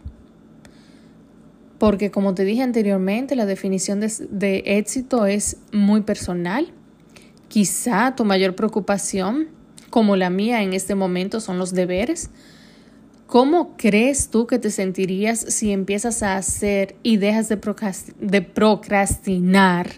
Porque 1.80 2.12
como 2.12 2.34
te 2.34 2.44
dije 2.44 2.62
anteriormente, 2.62 3.34
la 3.34 3.46
definición 3.46 3.98
de, 3.98 4.12
de 4.30 4.62
éxito 4.64 5.26
es 5.26 5.56
muy 5.72 6.02
personal. 6.02 6.72
Quizá 7.48 8.14
tu 8.14 8.24
mayor 8.24 8.54
preocupación, 8.54 9.48
como 9.90 10.14
la 10.14 10.30
mía 10.30 10.62
en 10.62 10.74
este 10.74 10.94
momento, 10.94 11.40
son 11.40 11.58
los 11.58 11.72
deberes 11.72 12.30
¿Cómo 13.30 13.76
crees 13.76 14.28
tú 14.28 14.48
que 14.48 14.58
te 14.58 14.72
sentirías 14.72 15.38
si 15.38 15.70
empiezas 15.70 16.24
a 16.24 16.36
hacer 16.36 16.96
y 17.04 17.16
dejas 17.16 17.48
de, 17.48 17.58
procrastinar? 18.42 19.88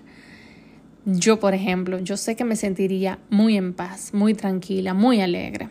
Yo, 1.07 1.41
por 1.41 1.55
ejemplo, 1.55 1.99
yo 1.99 2.19
sé 2.19 2.37
que 2.37 2.45
me 2.45 2.57
sentiría 2.57 3.21
muy 3.31 3.57
en 3.57 3.73
paz, 3.73 4.13
muy 4.13 4.35
tranquila, 4.35 4.93
muy 4.93 5.23
alegre. 5.23 5.71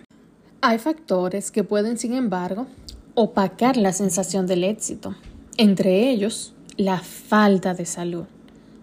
Hay 0.61 0.79
factores 0.79 1.51
que 1.51 1.63
pueden, 1.63 1.99
sin 1.99 2.15
embargo, 2.15 2.65
opacar 3.13 3.77
la 3.77 3.93
sensación 3.93 4.47
del 4.47 4.63
éxito. 4.63 5.15
Entre 5.61 6.09
ellos, 6.09 6.55
la 6.75 6.97
falta 6.97 7.75
de 7.75 7.85
salud. 7.85 8.23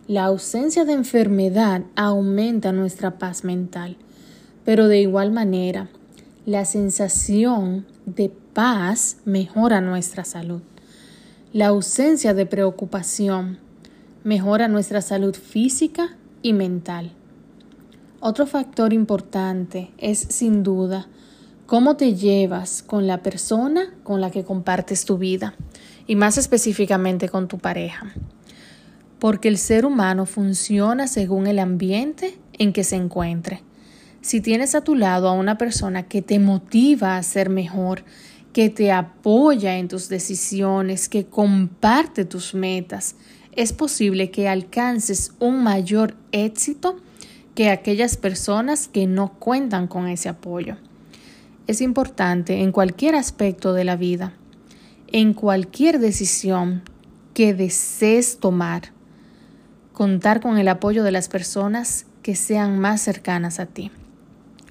La 0.07 0.27
ausencia 0.27 0.85
de 0.85 0.93
enfermedad 0.93 1.83
aumenta 1.97 2.71
nuestra 2.71 3.19
paz 3.19 3.43
mental, 3.43 3.97
pero 4.65 4.87
de 4.87 5.01
igual 5.01 5.33
manera, 5.33 5.89
la 6.47 6.65
sensación 6.65 7.85
de 8.07 8.29
paz 8.29 9.17
mejora 9.25 9.81
nuestra 9.81 10.25
salud. 10.25 10.61
La 11.53 11.67
ausencia 11.67 12.33
de 12.33 12.47
preocupación 12.47 13.59
mejora 14.23 14.69
nuestra 14.69 15.03
salud 15.03 15.35
física 15.35 16.17
y 16.43 16.53
mental. 16.53 17.11
Otro 18.21 18.47
factor 18.47 18.93
importante 18.93 19.91
es 19.99 20.21
sin 20.21 20.63
duda 20.63 21.09
cómo 21.67 21.97
te 21.97 22.15
llevas 22.15 22.85
con 22.85 23.09
la 23.09 23.25
persona 23.25 23.93
con 24.05 24.21
la 24.21 24.31
que 24.31 24.45
compartes 24.45 25.05
tu 25.05 25.19
vida 25.19 25.57
y 26.09 26.17
más 26.17 26.39
específicamente 26.39 27.29
con 27.29 27.47
tu 27.47 27.59
pareja. 27.59 28.13
Porque 29.21 29.47
el 29.47 29.59
ser 29.59 29.87
humano 29.87 30.27
funciona 30.27 31.07
según 31.07 31.47
el 31.47 31.61
ambiente 31.61 32.37
en 32.55 32.73
que 32.73 32.83
se 32.83 32.97
encuentre. 32.97 33.63
Si 34.21 34.41
tienes 34.41 34.75
a 34.75 34.81
tu 34.81 34.97
lado 34.97 35.29
a 35.29 35.33
una 35.33 35.59
persona 35.59 36.09
que 36.09 36.23
te 36.23 36.41
motiva 36.41 37.17
a 37.17 37.23
ser 37.23 37.51
mejor, 37.51 38.03
que 38.53 38.71
te 38.71 38.91
apoya 38.91 39.77
en 39.77 39.87
tus 39.87 40.09
decisiones, 40.09 41.09
que 41.09 41.27
comparte 41.27 42.25
tus 42.25 42.55
metas, 42.55 43.15
es 43.53 43.73
posible 43.73 44.31
que 44.31 44.49
alcances 44.49 45.33
un 45.39 45.63
mayor 45.63 46.17
éxito 46.33 46.97
que 47.55 47.71
aquellas 47.71 48.17
personas 48.17 48.89
que 48.89 49.07
no 49.07 49.35
cuentan 49.35 49.89
con 49.89 50.09
ese 50.09 50.29
apoyo. 50.29 50.77
Es 51.67 51.81
importante 51.81 52.63
en 52.63 52.73
cualquier 52.73 53.15
aspecto 53.15 53.75
de 53.75 53.85
la 53.85 53.97
vida, 53.97 54.33
en 55.11 55.33
cualquier 55.35 55.99
decisión 55.99 56.83
que 57.35 57.55
desees 57.55 58.39
tomar, 58.39 58.93
contar 59.93 60.41
con 60.41 60.59
el 60.59 60.69
apoyo 60.69 61.03
de 61.03 61.13
las 61.13 61.29
personas 61.29 62.07
que 62.23 62.35
sean 62.35 62.79
más 62.79 63.01
cercanas 63.01 63.59
a 63.59 63.67
ti. 63.67 63.91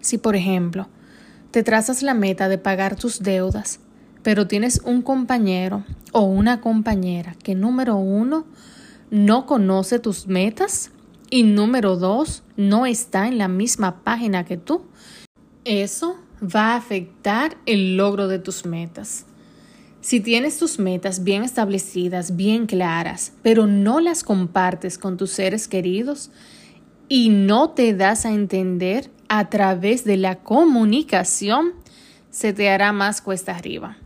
Si, 0.01 0.17
por 0.17 0.35
ejemplo, 0.35 0.87
te 1.51 1.63
trazas 1.63 2.03
la 2.03 2.13
meta 2.13 2.49
de 2.49 2.57
pagar 2.57 2.95
tus 2.95 3.21
deudas, 3.23 3.79
pero 4.21 4.47
tienes 4.47 4.81
un 4.83 5.01
compañero 5.01 5.83
o 6.11 6.21
una 6.21 6.61
compañera 6.61 7.35
que 7.43 7.55
número 7.55 7.95
uno 7.95 8.45
no 9.09 9.45
conoce 9.45 9.99
tus 9.99 10.27
metas 10.27 10.91
y 11.29 11.43
número 11.43 11.95
dos 11.95 12.43
no 12.57 12.85
está 12.85 13.27
en 13.27 13.37
la 13.37 13.47
misma 13.47 14.03
página 14.03 14.45
que 14.45 14.57
tú, 14.57 14.85
eso 15.65 16.17
va 16.41 16.73
a 16.73 16.75
afectar 16.75 17.57
el 17.65 17.97
logro 17.97 18.27
de 18.27 18.39
tus 18.39 18.65
metas. 18.65 19.26
Si 20.07 20.21
tienes 20.21 20.57
tus 20.57 20.79
metas 20.79 21.25
bien 21.25 21.43
establecidas, 21.43 22.37
bien 22.37 22.65
claras, 22.65 23.33
pero 23.43 23.67
no 23.67 23.99
las 23.99 24.23
compartes 24.23 24.97
con 24.97 25.17
tus 25.17 25.31
seres 25.31 25.67
queridos 25.67 26.31
y 27.09 27.27
no 27.27 27.71
te 27.71 27.93
das 27.93 28.25
a 28.25 28.31
entender 28.31 29.09
a 29.27 29.49
través 29.49 30.05
de 30.05 30.15
la 30.15 30.37
comunicación, 30.37 31.73
se 32.29 32.53
te 32.53 32.69
hará 32.69 32.93
más 32.93 33.21
cuesta 33.21 33.53
arriba. 33.53 33.97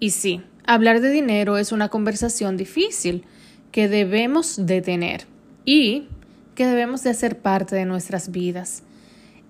Y 0.00 0.12
sí, 0.12 0.40
hablar 0.64 1.02
de 1.02 1.10
dinero 1.10 1.58
es 1.58 1.70
una 1.70 1.90
conversación 1.90 2.56
difícil 2.56 3.26
que 3.72 3.88
debemos 3.88 4.64
de 4.64 4.80
tener 4.80 5.26
y 5.66 6.08
que 6.54 6.66
debemos 6.66 7.02
de 7.02 7.10
hacer 7.10 7.40
parte 7.40 7.76
de 7.76 7.84
nuestras 7.84 8.30
vidas. 8.30 8.84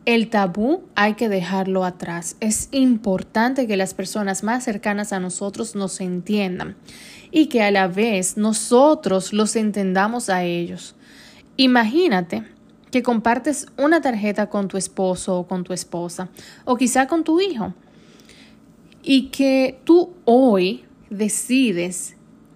El 0.06 0.30
tabú 0.30 0.84
hay 0.94 1.14
que 1.14 1.28
dejarlo 1.28 1.84
atrás. 1.84 2.36
Es 2.38 2.68
importante 2.70 3.66
que 3.66 3.76
las 3.76 3.92
personas 3.92 4.44
más 4.44 4.62
cercanas 4.62 5.12
a 5.12 5.18
nosotros 5.18 5.74
nos 5.74 6.00
entiendan 6.00 6.76
y 7.32 7.46
que 7.46 7.64
a 7.64 7.72
la 7.72 7.88
vez 7.88 8.36
nosotros 8.36 9.32
los 9.32 9.56
entendamos 9.56 10.28
a 10.28 10.44
ellos. 10.44 10.94
Imagínate 11.56 12.44
que 12.92 13.02
compartes 13.02 13.66
una 13.76 14.00
tarjeta 14.00 14.48
con 14.48 14.68
tu 14.68 14.76
esposo 14.76 15.40
o 15.40 15.48
con 15.48 15.64
tu 15.64 15.72
esposa 15.72 16.28
o 16.64 16.76
quizá 16.76 17.08
con 17.08 17.24
tu 17.24 17.40
hijo 17.40 17.74
y 19.02 19.30
que 19.30 19.80
tú 19.82 20.14
hoy 20.24 20.84
decides 21.10 22.14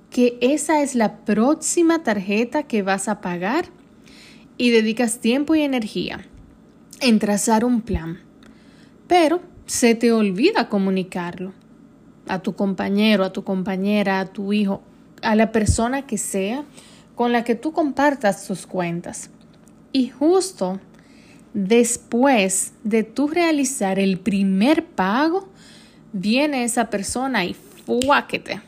que 0.09 0.39
esa 0.41 0.83
es 0.83 0.95
la 0.95 1.17
próxima 1.25 2.05
tarjeta 2.05 2.63
que 2.63 2.83
vas 2.83 3.09
a 3.09 3.21
pagar 3.21 3.65
y 4.57 4.71
dedicas 4.71 5.19
tiempo 5.19 5.57
y 5.57 5.63
energía 5.63 6.30
en 7.01 7.19
trazar 7.19 7.65
un 7.65 7.81
plan, 7.81 8.19
pero 9.07 9.41
se 9.67 9.95
te 9.95 10.13
olvida 10.13 10.69
comunicarlo 10.69 11.53
a 12.29 12.41
tu 12.41 12.55
compañero, 12.55 13.25
a 13.25 13.33
tu 13.33 13.45
compañera, 13.45 14.21
a 14.21 14.27
tu 14.27 14.53
hijo, 14.53 14.83
a 15.23 15.35
la 15.35 15.53
persona 15.53 16.07
que 16.07 16.19
sea 16.19 16.65
con 17.15 17.33
la 17.33 17.45
que 17.45 17.55
tú 17.55 17.73
compartas 17.73 18.47
tus 18.47 18.67
cuentas. 18.67 19.31
Y 19.93 20.09
justo 20.09 20.81
después 21.53 22.73
de 22.85 23.03
tú 23.03 23.29
realizar 23.29 23.99
el 23.99 24.19
primer 24.19 24.87
pago, 24.87 25.49
viene 26.13 26.65
esa 26.65 26.91
persona 26.91 27.45
y 27.45 27.55
fuáquete, 27.55 28.61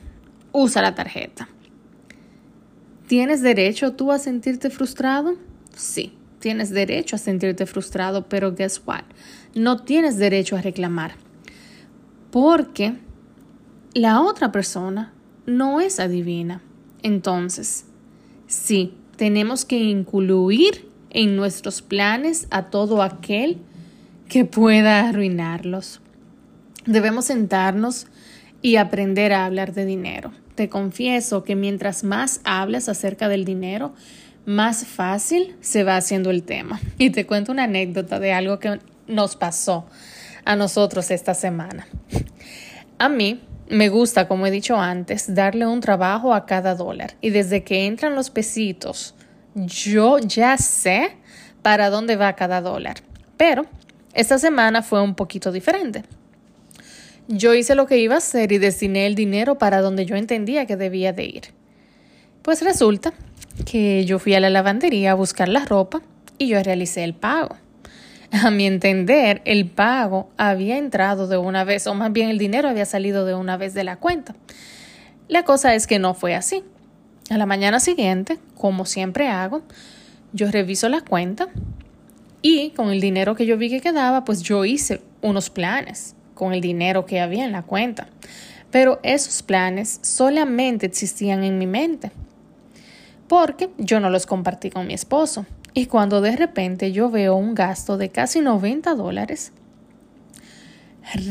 usa 0.53 0.83
la 0.83 0.95
tarjeta. 0.95 1.49
¿Tienes 3.07 3.43
derecho 3.43 3.93
tú 3.93 4.11
a 4.11 4.19
sentirte 4.19 4.71
frustrado? 4.71 5.35
Sí, 5.77 6.15
tienes 6.43 6.71
derecho 6.71 7.17
a 7.17 7.21
sentirte 7.21 7.65
frustrado, 7.67 8.29
pero 8.29 8.53
guess 8.55 8.83
what? 8.85 9.05
No 9.55 9.79
tienes 9.85 10.19
derecho 10.19 10.57
a 10.57 10.61
reclamar. 10.61 11.15
Porque 12.33 12.95
la 13.95 14.21
otra 14.21 14.51
persona 14.51 15.15
no 15.47 15.81
es 15.81 16.01
adivina. 16.01 16.61
Entonces, 17.03 17.87
sí, 18.49 18.95
tenemos 19.17 19.65
que 19.65 19.79
incluir 19.79 20.89
en 21.11 21.37
nuestros 21.37 21.81
planes 21.81 22.49
a 22.51 22.71
todo 22.71 23.03
aquel 23.03 23.59
que 24.29 24.45
pueda 24.45 25.09
arruinarlos. 25.09 26.01
Debemos 26.87 27.27
sentarnos 27.27 28.09
y 28.63 28.77
aprender 28.77 29.33
a 29.33 29.45
hablar 29.45 29.75
de 29.75 29.85
dinero. 29.85 30.33
Te 30.57 30.69
confieso 30.69 31.45
que 31.45 31.55
mientras 31.55 32.03
más 32.03 32.41
hablas 32.45 32.89
acerca 32.89 33.29
del 33.29 33.45
dinero, 33.45 33.95
más 34.45 34.87
fácil 34.87 35.57
se 35.61 35.85
va 35.85 35.97
haciendo 35.97 36.31
el 36.31 36.43
tema. 36.43 36.81
Y 36.99 37.11
te 37.11 37.27
cuento 37.27 37.53
una 37.53 37.65
anécdota 37.65 38.19
de 38.19 38.33
algo 38.33 38.59
que 38.59 38.81
nos 39.07 39.37
pasó 39.37 39.87
a 40.45 40.57
nosotros 40.57 41.11
esta 41.11 41.35
semana. 41.35 41.87
A 42.99 43.09
mí 43.09 43.41
me 43.69 43.89
gusta, 43.89 44.29
como 44.29 44.47
he 44.47 44.51
dicho 44.51 44.77
antes, 44.77 45.35
darle 45.35 45.67
un 45.67 45.81
trabajo 45.81 46.35
a 46.35 46.47
cada 46.47 46.75
dólar. 46.75 47.15
Y 47.21 47.31
desde 47.31 47.63
que 47.63 47.87
entran 47.87 48.15
los 48.15 48.31
pesitos, 48.31 49.15
yo 49.55 50.19
ya 50.19 50.57
sé 50.59 51.17
para 51.63 51.91
dónde 51.91 52.17
va 52.17 52.35
cada 52.35 52.61
dólar. 52.61 52.97
Pero 53.37 53.67
esta 54.15 54.39
semana 54.39 54.83
fue 54.83 55.03
un 55.03 55.15
poquito 55.15 55.53
diferente. 55.53 56.05
Yo 57.29 57.55
hice 57.55 57.75
lo 57.75 57.87
que 57.87 57.99
iba 57.99 58.17
a 58.17 58.19
hacer 58.19 58.53
y 58.53 58.59
destiné 58.59 59.07
el 59.07 59.15
dinero 59.15 59.57
para 59.57 59.81
donde 59.81 60.05
yo 60.05 60.17
entendía 60.17 60.67
que 60.67 60.77
debía 60.77 61.13
de 61.13 61.25
ir. 61.25 61.43
Pues 62.43 62.63
resulta 62.63 63.15
que 63.65 64.05
yo 64.05 64.19
fui 64.19 64.35
a 64.35 64.41
la 64.41 64.51
lavandería 64.51 65.13
a 65.13 65.15
buscar 65.15 65.49
la 65.49 65.65
ropa 65.65 66.03
y 66.39 66.49
yo 66.49 66.63
realicé 66.63 67.05
el 67.05 67.15
pago. 67.15 67.57
A 68.33 68.51
mi 68.51 68.67
entender, 68.67 69.43
el 69.45 69.67
pago 69.67 70.31
había 70.39 70.79
entrado 70.79 71.29
de 71.29 71.37
una 71.37 71.65
vez, 71.65 71.87
o 71.87 71.95
más 71.95 72.13
bien 72.13 72.31
el 72.31 72.39
dinero 72.39 72.69
había 72.69 72.87
salido 72.87 73.27
de 73.27 73.35
una 73.35 73.57
vez 73.59 73.75
de 73.75 73.85
la 73.85 73.97
cuenta. 73.97 74.35
La 75.29 75.45
cosa 75.45 75.75
es 75.75 75.87
que 75.87 75.99
no 75.99 76.15
fue 76.15 76.35
así. 76.35 76.65
A 77.31 77.37
la 77.37 77.47
mañana 77.47 77.79
siguiente, 77.79 78.39
como 78.57 78.87
siempre 78.87 79.29
hago, 79.29 79.63
yo 80.33 80.51
reviso 80.51 80.89
la 80.89 81.03
cuenta 81.03 81.49
y 82.41 82.71
con 82.71 82.91
el 82.91 83.01
dinero 83.01 83.35
que 83.35 83.47
yo 83.47 83.57
vi 83.59 83.69
que 83.69 83.81
quedaba, 83.81 84.25
pues 84.25 84.43
yo 84.43 84.65
hice 84.65 85.03
unos 85.21 85.51
planes 85.51 86.17
con 86.35 86.53
el 86.53 86.61
dinero 86.61 87.07
que 87.07 87.21
había 87.21 87.45
en 87.45 87.53
la 87.53 87.63
cuenta. 87.63 88.09
Pero 88.71 88.99
esos 89.03 89.43
planes 89.43 90.01
solamente 90.03 90.87
existían 90.87 91.45
en 91.45 91.59
mi 91.59 91.67
mente 91.67 92.11
porque 93.33 93.71
yo 93.79 93.99
no 93.99 94.11
los 94.11 94.27
compartí 94.27 94.69
con 94.69 94.87
mi 94.87 94.93
esposo. 94.93 95.47
Y 95.73 95.87
cuando 95.87 96.21
de 96.21 96.37
repente 96.37 96.93
yo 96.93 97.09
veo 97.09 97.35
un 97.35 97.55
gasto 97.55 97.97
de 97.97 98.11
casi 98.11 98.43
90 98.43 98.95
dólares, 98.95 99.53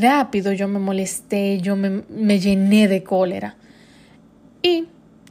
rápido 0.00 0.52
yo 0.52 0.66
me 0.66 0.80
molesté, 0.80 1.60
yo 1.60 1.76
me, 1.76 2.02
me 2.08 2.40
llené 2.40 2.88
de 2.88 3.04
cólera. 3.04 3.54
Y 4.62 4.88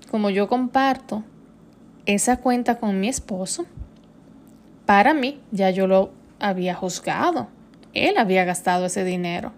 como 0.09 0.29
yo 0.29 0.47
comparto 0.47 1.25
esa 2.05 2.37
cuenta 2.37 2.79
con 2.79 3.01
mi 3.01 3.09
esposo, 3.09 3.65
para 4.85 5.13
mí 5.13 5.41
ya 5.51 5.71
yo 5.71 5.87
lo 5.87 6.11
había 6.39 6.73
juzgado. 6.73 7.49
Él 7.93 8.17
había 8.17 8.45
gastado 8.45 8.85
ese 8.85 9.03
dinero. 9.03 9.51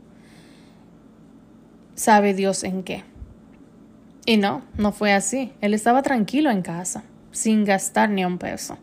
¿Sabe 1.93 2.33
Dios 2.33 2.63
en 2.63 2.81
qué? 2.81 3.03
Y 4.25 4.37
no, 4.37 4.61
no 4.77 4.91
fue 4.91 5.13
así. 5.13 5.51
Él 5.61 5.73
estaba 5.73 6.01
tranquilo 6.01 6.49
en 6.49 6.61
casa, 6.61 7.03
sin 7.31 7.65
gastar 7.65 8.09
ni 8.09 8.23
un 8.23 8.37
peso. 8.37 8.77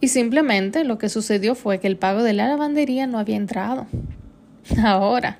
Y 0.00 0.08
simplemente 0.08 0.84
lo 0.84 0.98
que 0.98 1.08
sucedió 1.08 1.54
fue 1.54 1.80
que 1.80 1.86
el 1.86 1.96
pago 1.96 2.22
de 2.22 2.32
la 2.32 2.48
lavandería 2.48 3.06
no 3.06 3.18
había 3.18 3.36
entrado. 3.36 3.86
Ahora, 4.84 5.38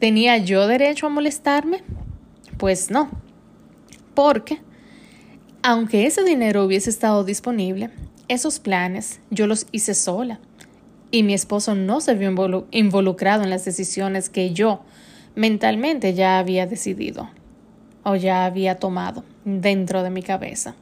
¿tenía 0.00 0.38
yo 0.38 0.66
derecho 0.66 1.06
a 1.06 1.10
molestarme? 1.10 1.82
Pues 2.58 2.90
no 2.90 3.24
porque 4.14 4.60
aunque 5.62 6.06
ese 6.06 6.24
dinero 6.24 6.64
hubiese 6.64 6.90
estado 6.90 7.24
disponible, 7.24 7.90
esos 8.28 8.58
planes 8.60 9.20
yo 9.30 9.46
los 9.46 9.66
hice 9.72 9.94
sola 9.94 10.40
y 11.10 11.22
mi 11.22 11.34
esposo 11.34 11.74
no 11.74 12.00
se 12.00 12.14
vio 12.14 12.66
involucrado 12.70 13.44
en 13.44 13.50
las 13.50 13.64
decisiones 13.64 14.28
que 14.28 14.52
yo 14.52 14.82
mentalmente 15.34 16.14
ya 16.14 16.38
había 16.38 16.66
decidido 16.66 17.28
o 18.04 18.16
ya 18.16 18.44
había 18.44 18.76
tomado 18.76 19.24
dentro 19.44 20.02
de 20.02 20.10
mi 20.10 20.22
cabeza. 20.22 20.76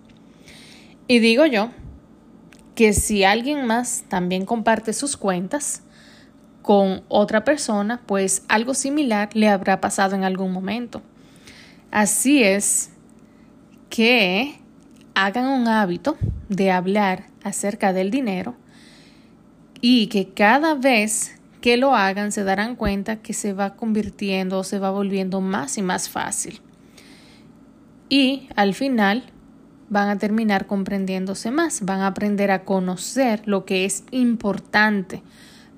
Y 1.09 1.19
digo 1.21 1.47
yo 1.47 1.71
que 2.75 2.93
si 2.93 3.25
alguien 3.25 3.67
más 3.67 4.05
también 4.09 4.45
comparte 4.45 4.93
sus 4.93 5.17
cuentas 5.17 5.83
con 6.63 7.03
otra 7.09 7.45
persona, 7.45 8.01
pues 8.07 8.45
algo 8.49 8.75
similar 8.75 9.31
le 9.35 9.49
habrá 9.49 9.81
pasado 9.81 10.15
en 10.15 10.25
algún 10.25 10.53
momento. 10.53 11.03
Así 11.91 12.43
es 12.43 12.91
que 13.91 14.59
hagan 15.15 15.47
un 15.47 15.69
hábito 15.69 16.17
de 16.49 16.71
hablar 16.71 17.27
acerca 17.43 17.93
del 17.93 18.11
dinero 18.11 18.55
y 19.81 20.07
que 20.07 20.29
cada 20.29 20.75
vez 20.75 21.39
que 21.61 21.77
lo 21.77 21.95
hagan 21.95 22.33
se 22.33 22.45
darán 22.45 22.77
cuenta 22.77 23.17
que 23.17 23.35
se 23.35 23.53
va 23.53 23.77
convirtiendo 23.77 24.59
o 24.59 24.65
se 24.65 24.79
va 24.79 24.91
volviendo 24.91 25.41
más 25.41 25.77
y 25.77 25.83
más 25.83 26.09
fácil. 26.09 26.61
Y 28.13 28.51
al 28.57 28.75
final 28.75 29.25
van 29.89 30.11
a 30.11 30.19
terminar 30.19 30.67
comprendiéndose 30.67 31.51
más, 31.51 31.81
van 31.81 32.01
a 32.01 32.09
aprender 32.09 32.51
a 32.51 32.63
conocer 32.63 33.41
lo 33.47 33.65
que 33.65 33.87
es 33.87 34.05
importante 34.11 35.23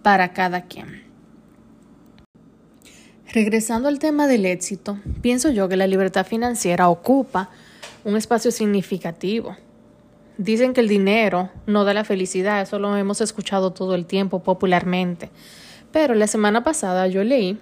para 0.02 0.32
cada 0.32 0.62
quien. 0.62 1.04
Regresando 3.32 3.86
al 3.86 4.00
tema 4.00 4.26
del 4.26 4.46
éxito, 4.46 4.98
pienso 5.22 5.50
yo 5.50 5.68
que 5.68 5.76
la 5.76 5.86
libertad 5.86 6.26
financiera 6.26 6.88
ocupa 6.88 7.50
un 8.02 8.16
espacio 8.16 8.50
significativo. 8.50 9.56
Dicen 10.36 10.72
que 10.72 10.80
el 10.80 10.88
dinero 10.88 11.50
no 11.68 11.84
da 11.84 11.94
la 11.94 12.02
felicidad, 12.02 12.62
eso 12.62 12.80
lo 12.80 12.96
hemos 12.96 13.20
escuchado 13.20 13.72
todo 13.72 13.94
el 13.94 14.06
tiempo 14.06 14.42
popularmente. 14.42 15.30
Pero 15.92 16.14
la 16.14 16.26
semana 16.26 16.64
pasada 16.64 17.06
yo 17.06 17.22
leí 17.22 17.60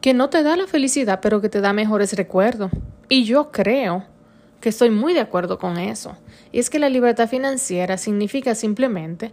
que 0.00 0.14
no 0.14 0.30
te 0.30 0.44
da 0.44 0.56
la 0.56 0.68
felicidad, 0.68 1.18
pero 1.20 1.40
que 1.40 1.48
te 1.48 1.60
da 1.60 1.72
mejores 1.72 2.12
recuerdos. 2.12 2.70
Y 3.08 3.24
yo 3.24 3.50
creo 3.50 4.04
que 4.60 4.68
estoy 4.68 4.90
muy 4.90 5.14
de 5.14 5.20
acuerdo 5.20 5.58
con 5.58 5.78
eso. 5.78 6.16
Y 6.52 6.58
es 6.58 6.70
que 6.70 6.78
la 6.78 6.88
libertad 6.88 7.28
financiera 7.28 7.96
significa 7.96 8.54
simplemente 8.54 9.32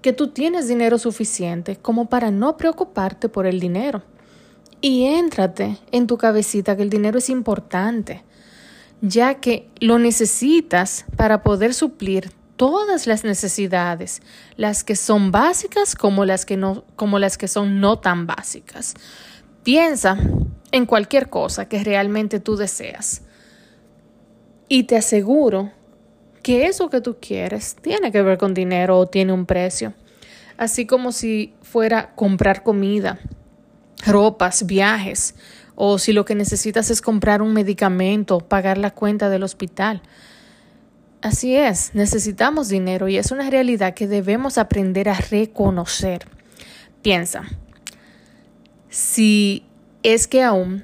que 0.00 0.12
tú 0.12 0.28
tienes 0.28 0.68
dinero 0.68 0.98
suficiente 0.98 1.76
como 1.76 2.08
para 2.08 2.30
no 2.30 2.56
preocuparte 2.56 3.28
por 3.28 3.46
el 3.46 3.60
dinero. 3.60 4.02
Y 4.80 5.04
éntrate 5.04 5.78
en 5.92 6.06
tu 6.06 6.18
cabecita 6.18 6.76
que 6.76 6.82
el 6.82 6.90
dinero 6.90 7.18
es 7.18 7.30
importante, 7.30 8.24
ya 9.00 9.34
que 9.34 9.68
lo 9.78 9.98
necesitas 9.98 11.04
para 11.16 11.42
poder 11.42 11.72
suplir 11.72 12.32
todas 12.56 13.06
las 13.06 13.24
necesidades, 13.24 14.22
las 14.56 14.82
que 14.82 14.96
son 14.96 15.30
básicas 15.30 15.94
como 15.94 16.24
las 16.24 16.44
que 16.44 16.56
no 16.56 16.84
como 16.96 17.18
las 17.18 17.38
que 17.38 17.48
son 17.48 17.80
no 17.80 18.00
tan 18.00 18.26
básicas. 18.26 18.94
Piensa 19.62 20.18
en 20.72 20.86
cualquier 20.86 21.28
cosa 21.28 21.68
que 21.68 21.84
realmente 21.84 22.40
tú 22.40 22.56
deseas. 22.56 23.22
Y 24.68 24.84
te 24.84 24.96
aseguro 24.96 25.70
que 26.42 26.66
eso 26.66 26.90
que 26.90 27.00
tú 27.00 27.18
quieres 27.20 27.76
tiene 27.76 28.10
que 28.10 28.22
ver 28.22 28.38
con 28.38 28.54
dinero 28.54 28.98
o 28.98 29.06
tiene 29.06 29.32
un 29.32 29.46
precio. 29.46 29.94
Así 30.56 30.86
como 30.86 31.12
si 31.12 31.54
fuera 31.62 32.14
comprar 32.14 32.62
comida, 32.62 33.20
ropas, 34.06 34.66
viajes 34.66 35.34
o 35.74 35.98
si 35.98 36.12
lo 36.12 36.24
que 36.24 36.34
necesitas 36.34 36.90
es 36.90 37.00
comprar 37.00 37.42
un 37.42 37.52
medicamento, 37.52 38.40
pagar 38.40 38.78
la 38.78 38.90
cuenta 38.90 39.28
del 39.28 39.42
hospital. 39.42 40.02
Así 41.20 41.54
es, 41.54 41.94
necesitamos 41.94 42.68
dinero 42.68 43.08
y 43.08 43.16
es 43.16 43.30
una 43.30 43.48
realidad 43.48 43.94
que 43.94 44.08
debemos 44.08 44.58
aprender 44.58 45.08
a 45.08 45.14
reconocer. 45.14 46.26
Piensa, 47.00 47.44
si 48.88 49.64
es 50.02 50.26
que 50.26 50.42
aún 50.42 50.82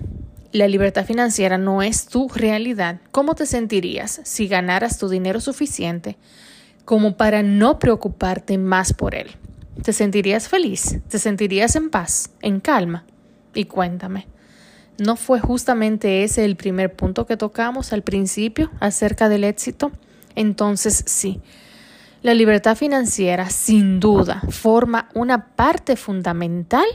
la 0.52 0.68
libertad 0.68 1.04
financiera 1.04 1.58
no 1.58 1.82
es 1.82 2.06
tu 2.06 2.28
realidad, 2.28 3.00
¿cómo 3.10 3.34
te 3.34 3.46
sentirías 3.46 4.20
si 4.24 4.48
ganaras 4.48 4.98
tu 4.98 5.08
dinero 5.08 5.40
suficiente 5.40 6.16
como 6.84 7.16
para 7.16 7.42
no 7.42 7.78
preocuparte 7.78 8.56
más 8.56 8.92
por 8.92 9.14
él? 9.14 9.28
¿Te 9.82 9.92
sentirías 9.92 10.48
feliz? 10.48 11.00
¿Te 11.08 11.18
sentirías 11.18 11.76
en 11.76 11.90
paz, 11.90 12.30
en 12.40 12.60
calma? 12.60 13.04
Y 13.54 13.66
cuéntame, 13.66 14.26
¿no 14.98 15.16
fue 15.16 15.40
justamente 15.40 16.24
ese 16.24 16.44
el 16.44 16.56
primer 16.56 16.94
punto 16.94 17.26
que 17.26 17.36
tocamos 17.36 17.92
al 17.92 18.02
principio 18.02 18.70
acerca 18.80 19.28
del 19.28 19.44
éxito? 19.44 19.92
Entonces 20.34 21.04
sí, 21.06 21.40
la 22.22 22.34
libertad 22.34 22.76
financiera 22.76 23.50
sin 23.50 24.00
duda 24.00 24.42
forma 24.48 25.08
una 25.14 25.54
parte 25.54 25.96
fundamental 25.96 26.86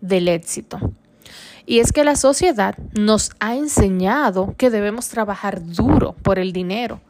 del 0.00 0.28
éxito. 0.28 0.92
Y 1.66 1.80
es 1.80 1.92
que 1.92 2.04
la 2.04 2.16
sociedad 2.16 2.76
nos 2.98 3.30
ha 3.40 3.54
enseñado 3.54 4.54
que 4.56 4.70
debemos 4.70 5.08
trabajar 5.08 5.62
duro 5.62 6.14
por 6.22 6.38
el 6.38 6.52
dinero 6.52 7.00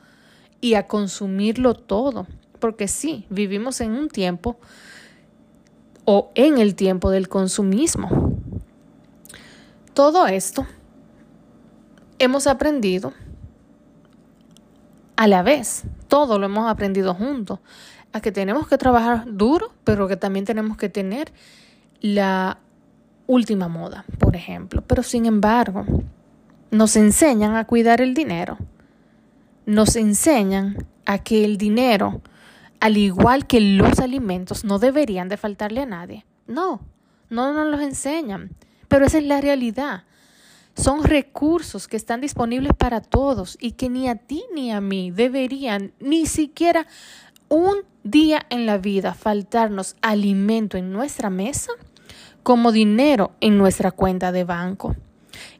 y 0.61 0.75
a 0.75 0.87
consumirlo 0.87 1.75
todo, 1.75 2.27
porque 2.59 2.89
sí, 2.89 3.27
vivimos 3.31 3.81
en 3.81 3.93
un 3.93 4.09
tiempo 4.09 4.59
o 6.05 6.31
en 6.35 6.59
el 6.59 6.75
tiempo 6.75 7.11
del 7.11 7.29
consumismo. 7.29 8.37
Todo 9.95 10.27
esto 10.27 10.67
hemos 12.19 12.47
aprendido 12.47 13.13
a 15.17 15.27
la 15.27 15.43
vez. 15.43 15.83
Todo 16.09 16.39
lo 16.39 16.47
hemos 16.47 16.69
aprendido 16.71 17.15
juntos. 17.15 17.59
A 18.13 18.21
que 18.21 18.33
tenemos 18.33 18.67
que 18.67 18.79
trabajar 18.79 19.25
duro, 19.27 19.73
pero 19.85 20.09
que 20.09 20.17
también 20.17 20.45
tenemos 20.45 20.77
que 20.77 20.89
tener 20.89 21.33
la 22.01 22.59
última 23.31 23.69
moda, 23.69 24.05
por 24.19 24.35
ejemplo. 24.35 24.83
Pero 24.87 25.03
sin 25.03 25.25
embargo, 25.25 25.87
nos 26.71 26.97
enseñan 26.97 27.55
a 27.55 27.64
cuidar 27.64 28.01
el 28.01 28.12
dinero. 28.12 28.59
Nos 29.66 29.95
enseñan 29.95 30.87
a 31.07 31.19
que 31.19 31.45
el 31.45 31.57
dinero, 31.57 32.23
al 32.81 32.97
igual 32.97 33.47
que 33.47 33.61
los 33.61 34.01
alimentos, 34.01 34.64
no 34.64 34.81
deberían 34.81 35.29
de 35.29 35.37
faltarle 35.37 35.83
a 35.83 35.87
nadie. 35.87 36.27
No, 36.49 36.81
no 37.29 37.53
nos 37.53 37.69
los 37.69 37.81
enseñan. 37.81 38.51
Pero 38.88 39.07
esa 39.07 39.19
es 39.19 39.25
la 39.25 39.40
realidad. 39.40 40.03
Son 40.75 41.05
recursos 41.05 41.87
que 41.87 41.97
están 41.97 42.21
disponibles 42.21 42.73
para 42.77 43.01
todos 43.01 43.57
y 43.61 43.73
que 43.73 43.88
ni 43.88 44.09
a 44.09 44.16
ti 44.16 44.45
ni 44.55 44.73
a 44.73 44.81
mí 44.81 45.12
deberían 45.12 45.93
ni 46.01 46.27
siquiera 46.27 46.87
un 47.49 47.77
día 48.03 48.47
en 48.51 48.66
la 48.66 48.79
vida 48.79 49.14
faltarnos 49.14 49.97
alimento 50.01 50.79
en 50.79 50.93
nuestra 50.93 51.29
mesa 51.29 51.73
como 52.42 52.72
dinero 52.72 53.33
en 53.40 53.59
nuestra 53.59 53.90
cuenta 53.90 54.33
de 54.33 54.44
banco. 54.44 54.96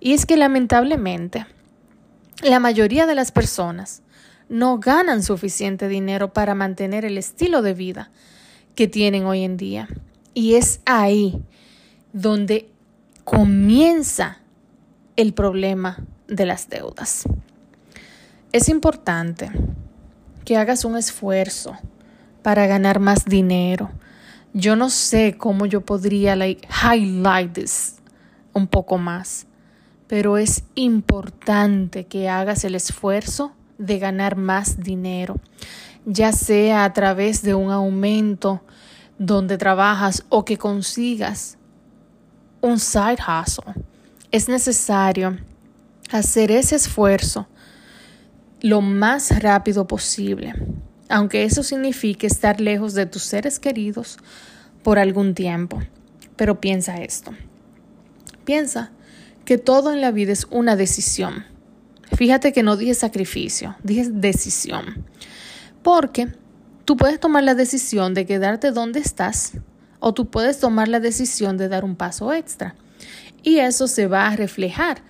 Y 0.01 0.13
es 0.13 0.27
que 0.27 0.37
lamentablemente 0.37 1.47
la 2.43 2.59
mayoría 2.59 3.07
de 3.07 3.15
las 3.15 3.33
personas 3.33 4.03
no 4.49 4.79
ganan 4.79 5.23
suficiente 5.23 5.89
dinero 5.89 6.33
para 6.33 6.55
mantener 6.55 7.05
el 7.05 7.19
estilo 7.19 7.63
de 7.63 7.75
vida 7.75 8.11
que 8.75 8.89
tienen 8.89 9.25
hoy 9.25 9.45
en 9.45 9.57
día. 9.57 9.89
Y 10.35 10.55
es 10.55 10.81
ahí 10.87 11.43
donde 12.13 12.69
comienza 13.25 14.39
el 15.17 15.35
problema 15.35 16.05
de 16.27 16.47
las 16.47 16.69
deudas. 16.69 17.25
Es 18.53 18.69
importante 18.69 19.51
que 20.45 20.57
hagas 20.57 20.85
un 20.85 20.97
esfuerzo 20.97 21.77
para 22.43 22.67
ganar 22.67 22.99
más 22.99 23.25
dinero. 23.27 23.91
Yo 24.53 24.75
no 24.75 24.91
sé 24.91 25.37
cómo 25.39 25.67
yo 25.67 25.83
podría 25.83 26.35
like, 26.35 26.67
highlight 26.69 27.53
this 27.53 27.97
un 28.53 28.67
poco 28.67 28.99
más, 28.99 29.47
pero 30.09 30.39
es 30.39 30.65
importante 30.75 32.07
que 32.07 32.29
hagas 32.29 32.65
el 32.65 32.75
esfuerzo 32.75 33.53
de 33.79 34.01
ganar 34.01 34.37
más 34.37 34.81
dinero, 34.81 35.37
ya 36.05 36.33
sea 36.33 36.85
a 36.85 36.93
través 36.93 37.43
de 37.43 37.55
un 37.55 37.71
aumento 37.71 38.63
donde 39.19 39.57
trabajas 39.57 40.25
o 40.31 40.45
que 40.45 40.59
consigas 40.59 41.57
un 42.61 42.81
side 42.81 43.19
hustle. 43.21 43.75
Es 44.33 44.49
necesario 44.49 45.39
hacer 46.11 46.51
ese 46.51 46.75
esfuerzo 46.75 47.47
lo 48.61 48.81
más 48.81 49.43
rápido 49.43 49.87
posible, 49.87 50.55
aunque 51.11 51.45
eso 51.45 51.63
signifique 51.63 52.27
estar 52.27 52.61
lejos 52.61 52.95
de 52.95 53.05
tus 53.05 53.23
seres 53.23 53.59
queridos 53.59 54.17
por 54.83 54.99
algún 54.99 55.35
tiempo. 55.35 55.83
Pero 56.37 56.61
piensa 56.61 56.97
esto. 57.03 57.33
Piensa 58.45 58.93
que 59.45 59.59
todo 59.59 59.93
en 59.93 60.01
la 60.01 60.13
vida 60.13 60.33
es 60.33 60.47
una 60.51 60.77
decisión. 60.77 61.45
Fíjate 62.17 62.53
que 62.53 62.63
no 62.63 62.77
dije 62.77 62.95
sacrificio, 62.95 63.77
dije 63.83 64.09
decisión. 64.11 65.05
Porque 65.83 66.29
tú 66.85 66.97
puedes 66.97 67.21
tomar 67.21 67.43
la 67.43 67.55
decisión 67.55 68.15
de 68.15 68.27
quedarte 68.27 68.71
donde 68.71 69.01
estás 69.01 69.53
o 69.99 70.15
tú 70.15 70.31
puedes 70.31 70.61
tomar 70.61 70.89
la 70.89 71.01
decisión 71.01 71.57
de 71.57 71.69
dar 71.69 71.85
un 71.85 71.97
paso 71.97 72.33
extra. 72.33 72.75
Y 73.43 73.59
eso 73.59 73.89
se 73.89 74.07
va 74.07 74.29
a 74.29 74.37
reflejar 74.37 75.03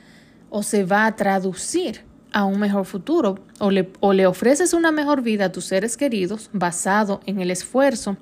o 0.48 0.62
se 0.62 0.84
va 0.84 1.06
a 1.06 1.16
traducir 1.16 2.04
a 2.32 2.44
un 2.44 2.60
mejor 2.60 2.86
futuro 2.86 3.38
o 3.58 3.70
le, 3.70 3.90
o 4.00 4.12
le 4.12 4.26
ofreces 4.26 4.72
una 4.72 4.92
mejor 4.92 5.22
vida 5.22 5.46
a 5.46 5.52
tus 5.52 5.64
seres 5.64 5.96
queridos 5.96 6.50
basado 6.52 7.20
en 7.26 7.40
el 7.40 7.50
esfuerzo 7.50 8.16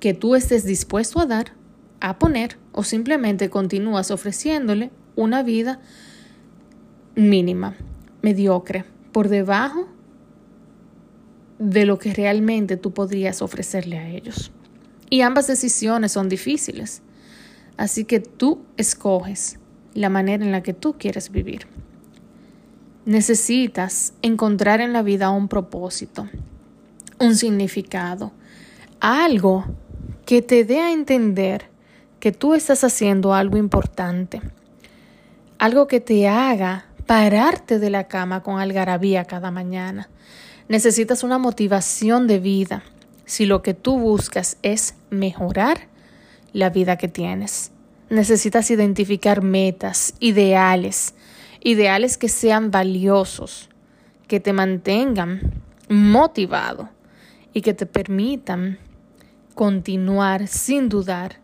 que 0.00 0.14
tú 0.14 0.34
estés 0.34 0.64
dispuesto 0.64 1.20
a 1.20 1.26
dar, 1.26 1.52
a 2.00 2.18
poner 2.18 2.58
o 2.72 2.84
simplemente 2.84 3.50
continúas 3.50 4.10
ofreciéndole 4.10 4.90
una 5.16 5.42
vida 5.42 5.80
mínima, 7.14 7.74
mediocre, 8.22 8.84
por 9.12 9.28
debajo 9.28 9.88
de 11.58 11.86
lo 11.86 11.98
que 11.98 12.12
realmente 12.12 12.76
tú 12.76 12.92
podrías 12.92 13.40
ofrecerle 13.40 13.98
a 13.98 14.08
ellos. 14.08 14.52
Y 15.08 15.22
ambas 15.22 15.46
decisiones 15.46 16.12
son 16.12 16.28
difíciles. 16.28 17.02
Así 17.76 18.04
que 18.04 18.20
tú 18.20 18.62
escoges 18.76 19.58
la 19.94 20.10
manera 20.10 20.44
en 20.44 20.52
la 20.52 20.62
que 20.62 20.74
tú 20.74 20.96
quieres 20.98 21.30
vivir. 21.30 21.66
Necesitas 23.06 24.14
encontrar 24.20 24.80
en 24.80 24.92
la 24.92 25.02
vida 25.02 25.30
un 25.30 25.46
propósito, 25.46 26.28
un 27.20 27.36
significado, 27.36 28.32
algo 28.98 29.64
que 30.24 30.42
te 30.42 30.64
dé 30.64 30.80
a 30.80 30.92
entender 30.92 31.70
que 32.18 32.32
tú 32.32 32.54
estás 32.54 32.82
haciendo 32.82 33.32
algo 33.32 33.58
importante, 33.58 34.42
algo 35.58 35.86
que 35.86 36.00
te 36.00 36.26
haga 36.26 36.86
pararte 37.06 37.78
de 37.78 37.90
la 37.90 38.08
cama 38.08 38.42
con 38.42 38.58
algarabía 38.58 39.24
cada 39.24 39.52
mañana. 39.52 40.08
Necesitas 40.68 41.22
una 41.22 41.38
motivación 41.38 42.26
de 42.26 42.40
vida 42.40 42.82
si 43.24 43.46
lo 43.46 43.62
que 43.62 43.72
tú 43.72 44.00
buscas 44.00 44.56
es 44.62 44.96
mejorar 45.10 45.86
la 46.52 46.70
vida 46.70 46.98
que 46.98 47.06
tienes. 47.06 47.70
Necesitas 48.10 48.68
identificar 48.72 49.42
metas, 49.42 50.14
ideales, 50.18 51.14
ideales 51.60 52.16
que 52.18 52.28
sean 52.28 52.70
valiosos, 52.70 53.68
que 54.28 54.40
te 54.40 54.52
mantengan 54.52 55.52
motivado 55.88 56.88
y 57.52 57.62
que 57.62 57.74
te 57.74 57.86
permitan 57.86 58.78
continuar 59.54 60.48
sin 60.48 60.88
dudar. 60.88 61.40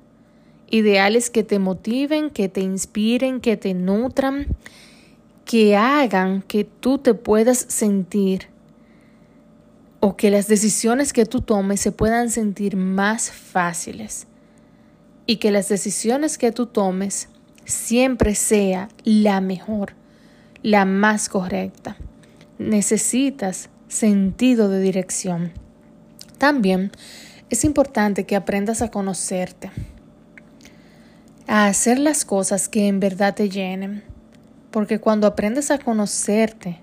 Ideales 0.68 1.31
que 1.31 1.42
te 1.42 1.59
motiven, 1.59 2.31
que 2.31 2.48
te 2.48 2.61
inspiren, 2.61 3.40
que 3.40 3.57
te 3.57 3.75
nutran, 3.75 4.46
que 5.44 5.77
hagan 5.77 6.42
que 6.42 6.64
tú 6.64 6.98
te 6.98 7.14
puedas 7.14 7.59
sentir 7.59 8.48
o 10.01 10.16
que 10.16 10.31
las 10.31 10.48
decisiones 10.48 11.12
que 11.12 11.27
tú 11.27 11.42
tomes 11.42 11.81
se 11.81 11.92
puedan 11.92 12.31
sentir 12.31 12.77
más 12.77 13.31
fáciles 13.31 14.27
y 15.27 15.37
que 15.37 15.51
las 15.51 15.68
decisiones 15.68 16.38
que 16.38 16.53
tú 16.53 16.66
tomes 16.66 17.29
siempre 17.64 18.35
sea 18.35 18.88
la 19.05 19.40
mejor, 19.40 19.94
la 20.62 20.85
más 20.85 21.29
correcta. 21.29 21.96
Necesitas 22.59 23.68
sentido 23.88 24.68
de 24.68 24.81
dirección. 24.81 25.53
También 26.38 26.92
es 27.51 27.64
importante 27.64 28.25
que 28.25 28.37
aprendas 28.37 28.83
a 28.83 28.90
conocerte, 28.90 29.70
a 31.46 31.66
hacer 31.66 31.98
las 31.98 32.25
cosas 32.25 32.68
que 32.68 32.88
en 32.88 33.01
verdad 33.01 33.35
te 33.35 33.48
llenen, 33.48 34.03
porque 34.70 34.98
cuando 35.01 35.27
aprendes 35.27 35.70
a 35.70 35.79
conocerte, 35.79 36.81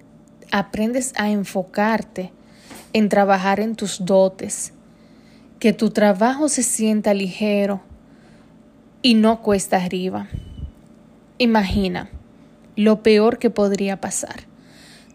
aprendes 0.52 1.14
a 1.16 1.30
enfocarte 1.30 2.32
en 2.94 3.10
trabajar 3.10 3.60
en 3.60 3.76
tus 3.76 4.06
dotes, 4.06 4.74
que 5.60 5.74
tu 5.74 5.90
trabajo 5.90 6.50
se 6.50 6.64
sienta 6.64 7.14
ligero, 7.14 7.82
y 9.02 9.14
no 9.14 9.42
cuesta 9.42 9.78
arriba. 9.78 10.28
Imagina 11.38 12.10
lo 12.80 13.04
peor 13.04 13.40
que 13.40 13.50
podría 13.50 14.00
pasar. 14.00 14.44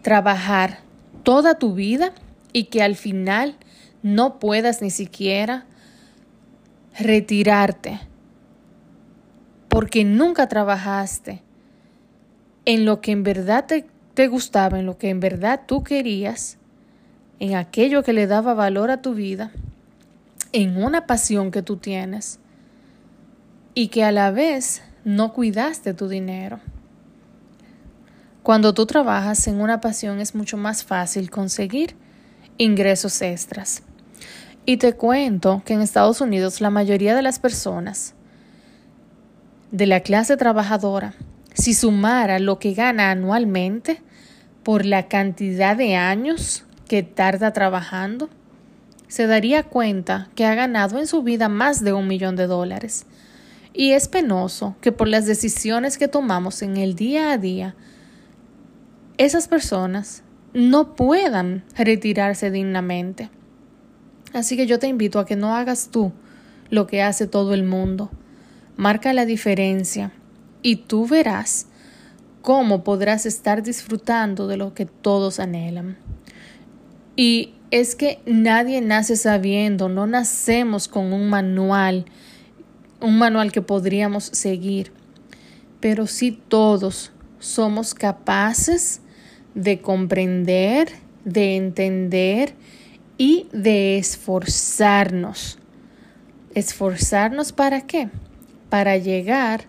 Trabajar 0.03 0.81
toda 1.23 1.57
tu 1.57 1.73
vida 1.73 2.11
y 2.53 2.65
que 2.65 2.83
al 2.83 2.95
final 2.95 3.55
no 4.03 4.37
puedas 4.37 4.83
ni 4.83 4.91
siquiera 4.91 5.65
retirarte 6.99 7.99
porque 9.67 10.05
nunca 10.05 10.47
trabajaste 10.47 11.41
en 12.65 12.85
lo 12.85 13.01
que 13.01 13.11
en 13.11 13.23
verdad 13.23 13.65
te, 13.65 13.87
te, 14.13 14.27
gustaba, 14.27 14.77
en 14.77 14.85
lo 14.85 14.99
que 14.99 15.09
en 15.09 15.19
verdad 15.19 15.61
tú 15.65 15.83
querías, 15.83 16.59
en 17.39 17.55
aquello 17.55 18.03
que 18.03 18.13
le 18.13 18.27
daba 18.27 18.53
valor 18.53 18.91
a 18.91 19.01
tu 19.01 19.15
vida, 19.15 19.51
en 20.51 20.83
una 20.83 21.07
pasión 21.07 21.49
que 21.49 21.63
tú 21.63 21.77
tienes 21.77 22.39
y 23.73 23.87
que 23.87 24.03
a 24.03 24.11
la 24.11 24.29
vez 24.29 24.83
no 25.03 25.33
cuidaste 25.33 25.95
tu 25.95 26.07
dinero. 26.07 26.59
Cuando 28.45 28.75
tú 28.75 28.85
trabajas 28.85 29.47
en 29.47 29.59
una 29.59 29.81
pasión 29.81 30.19
es 30.19 30.35
mucho 30.35 30.55
más 30.55 30.83
fácil 30.83 31.31
conseguir 31.31 31.95
ingresos 32.59 33.19
extras. 33.23 33.81
Y 34.67 34.77
te 34.77 34.93
cuento 34.93 35.63
que 35.65 35.73
en 35.73 35.81
Estados 35.81 36.21
Unidos 36.21 36.61
la 36.61 36.69
mayoría 36.69 37.15
de 37.15 37.23
las 37.23 37.39
personas 37.39 38.13
de 39.71 39.87
la 39.87 40.01
clase 40.01 40.37
trabajadora, 40.37 41.15
si 41.55 41.73
sumara 41.73 42.37
lo 42.37 42.59
que 42.59 42.75
gana 42.75 43.09
anualmente 43.09 44.03
por 44.61 44.85
la 44.85 45.07
cantidad 45.07 45.75
de 45.75 45.95
años 45.95 46.65
que 46.87 47.01
tarda 47.01 47.51
trabajando, 47.51 48.29
se 49.07 49.25
daría 49.25 49.63
cuenta 49.63 50.29
que 50.35 50.45
ha 50.45 50.53
ganado 50.53 50.99
en 50.99 51.07
su 51.07 51.23
vida 51.23 51.49
más 51.49 51.83
de 51.83 51.93
un 51.93 52.07
millón 52.07 52.35
de 52.35 52.45
dólares. 52.45 53.07
Y 53.73 53.93
es 53.93 54.07
penoso 54.07 54.75
que 54.81 54.91
por 54.91 55.07
las 55.07 55.25
decisiones 55.25 55.97
que 55.97 56.07
tomamos 56.07 56.61
en 56.61 56.77
el 56.77 56.95
día 56.95 57.31
a 57.31 57.39
día, 57.39 57.73
esas 59.17 59.47
personas 59.47 60.23
no 60.53 60.95
puedan 60.95 61.63
retirarse 61.77 62.51
dignamente. 62.51 63.29
Así 64.33 64.57
que 64.57 64.67
yo 64.67 64.79
te 64.79 64.87
invito 64.87 65.19
a 65.19 65.25
que 65.25 65.35
no 65.35 65.55
hagas 65.55 65.89
tú 65.91 66.11
lo 66.69 66.87
que 66.87 67.01
hace 67.01 67.27
todo 67.27 67.53
el 67.53 67.63
mundo. 67.63 68.09
Marca 68.77 69.13
la 69.13 69.25
diferencia 69.25 70.11
y 70.61 70.77
tú 70.77 71.07
verás 71.07 71.67
cómo 72.41 72.83
podrás 72.83 73.25
estar 73.25 73.63
disfrutando 73.63 74.47
de 74.47 74.57
lo 74.57 74.73
que 74.73 74.85
todos 74.85 75.39
anhelan. 75.39 75.97
Y 77.15 77.53
es 77.71 77.95
que 77.95 78.21
nadie 78.25 78.81
nace 78.81 79.15
sabiendo, 79.15 79.89
no 79.89 80.05
nacemos 80.07 80.87
con 80.87 81.13
un 81.13 81.29
manual, 81.29 82.05
un 83.01 83.17
manual 83.17 83.51
que 83.51 83.61
podríamos 83.61 84.25
seguir, 84.25 84.91
pero 85.79 86.07
sí 86.07 86.31
todos 86.47 87.11
somos 87.39 87.93
capaces 87.93 89.01
de 89.55 89.81
comprender, 89.81 90.89
de 91.23 91.55
entender 91.55 92.53
y 93.17 93.47
de 93.51 93.97
esforzarnos. 93.97 95.57
¿Esforzarnos 96.53 97.51
para 97.53 97.81
qué? 97.81 98.09
Para 98.69 98.97
llegar 98.97 99.65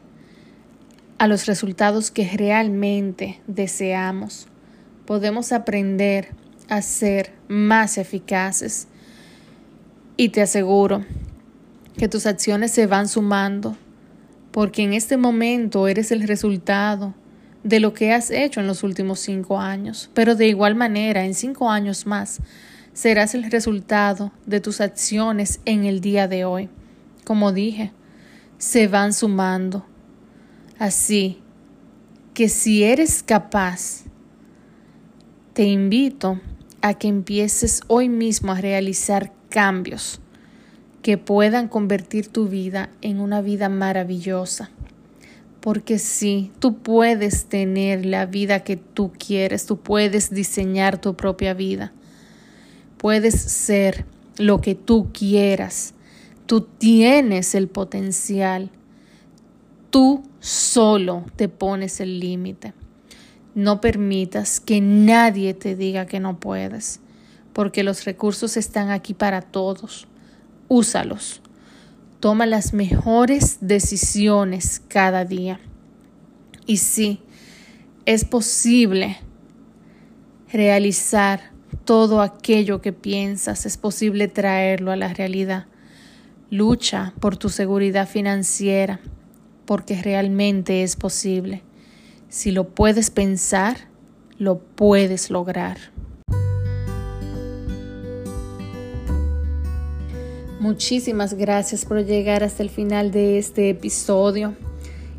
a 1.18 1.26
los 1.26 1.46
resultados 1.46 2.10
que 2.10 2.28
realmente 2.36 3.40
deseamos. 3.46 4.48
Podemos 5.06 5.52
aprender 5.52 6.28
a 6.68 6.82
ser 6.82 7.32
más 7.48 7.96
eficaces. 7.96 8.88
Y 10.16 10.30
te 10.30 10.42
aseguro 10.42 11.04
que 11.96 12.08
tus 12.08 12.26
acciones 12.26 12.72
se 12.72 12.86
van 12.86 13.08
sumando, 13.08 13.76
porque 14.50 14.82
en 14.82 14.92
este 14.92 15.16
momento 15.16 15.88
eres 15.88 16.10
el 16.10 16.26
resultado 16.26 17.14
de 17.66 17.80
lo 17.80 17.94
que 17.94 18.12
has 18.12 18.30
hecho 18.30 18.60
en 18.60 18.68
los 18.68 18.84
últimos 18.84 19.18
cinco 19.18 19.58
años, 19.58 20.08
pero 20.14 20.36
de 20.36 20.46
igual 20.46 20.76
manera, 20.76 21.24
en 21.24 21.34
cinco 21.34 21.68
años 21.68 22.06
más, 22.06 22.38
serás 22.92 23.34
el 23.34 23.50
resultado 23.50 24.30
de 24.46 24.60
tus 24.60 24.80
acciones 24.80 25.58
en 25.64 25.84
el 25.84 26.00
día 26.00 26.28
de 26.28 26.44
hoy. 26.44 26.68
Como 27.24 27.50
dije, 27.50 27.90
se 28.56 28.86
van 28.86 29.12
sumando. 29.12 29.84
Así 30.78 31.42
que 32.34 32.48
si 32.48 32.84
eres 32.84 33.24
capaz, 33.24 34.04
te 35.52 35.64
invito 35.64 36.40
a 36.82 36.94
que 36.94 37.08
empieces 37.08 37.80
hoy 37.88 38.08
mismo 38.08 38.52
a 38.52 38.60
realizar 38.60 39.32
cambios 39.48 40.20
que 41.02 41.18
puedan 41.18 41.66
convertir 41.66 42.28
tu 42.28 42.46
vida 42.46 42.90
en 43.02 43.18
una 43.18 43.40
vida 43.40 43.68
maravillosa. 43.68 44.70
Porque 45.66 45.98
sí, 45.98 46.52
tú 46.60 46.78
puedes 46.78 47.46
tener 47.46 48.06
la 48.06 48.24
vida 48.24 48.62
que 48.62 48.76
tú 48.76 49.10
quieres, 49.18 49.66
tú 49.66 49.80
puedes 49.80 50.30
diseñar 50.30 51.00
tu 51.00 51.16
propia 51.16 51.54
vida, 51.54 51.92
puedes 52.98 53.34
ser 53.34 54.04
lo 54.38 54.60
que 54.60 54.76
tú 54.76 55.08
quieras, 55.12 55.92
tú 56.46 56.60
tienes 56.60 57.56
el 57.56 57.66
potencial, 57.66 58.70
tú 59.90 60.22
solo 60.38 61.24
te 61.34 61.48
pones 61.48 61.98
el 61.98 62.20
límite. 62.20 62.72
No 63.56 63.80
permitas 63.80 64.60
que 64.60 64.80
nadie 64.80 65.52
te 65.52 65.74
diga 65.74 66.06
que 66.06 66.20
no 66.20 66.38
puedes, 66.38 67.00
porque 67.52 67.82
los 67.82 68.04
recursos 68.04 68.56
están 68.56 68.90
aquí 68.90 69.14
para 69.14 69.42
todos. 69.42 70.06
Úsalos. 70.68 71.42
Toma 72.20 72.46
las 72.46 72.72
mejores 72.72 73.58
decisiones 73.60 74.80
cada 74.88 75.24
día. 75.24 75.60
Y 76.66 76.78
sí, 76.78 77.20
es 78.06 78.24
posible 78.24 79.18
realizar 80.52 81.52
todo 81.84 82.22
aquello 82.22 82.80
que 82.80 82.92
piensas, 82.92 83.66
es 83.66 83.76
posible 83.76 84.28
traerlo 84.28 84.92
a 84.92 84.96
la 84.96 85.12
realidad. 85.12 85.66
Lucha 86.50 87.12
por 87.20 87.36
tu 87.36 87.48
seguridad 87.48 88.08
financiera, 88.08 89.00
porque 89.66 90.00
realmente 90.00 90.82
es 90.82 90.96
posible. 90.96 91.62
Si 92.28 92.50
lo 92.50 92.68
puedes 92.68 93.10
pensar, 93.10 93.76
lo 94.38 94.58
puedes 94.58 95.30
lograr. 95.30 95.78
Muchísimas 100.66 101.34
gracias 101.34 101.84
por 101.84 102.04
llegar 102.04 102.42
hasta 102.42 102.60
el 102.60 102.70
final 102.70 103.12
de 103.12 103.38
este 103.38 103.70
episodio. 103.70 104.56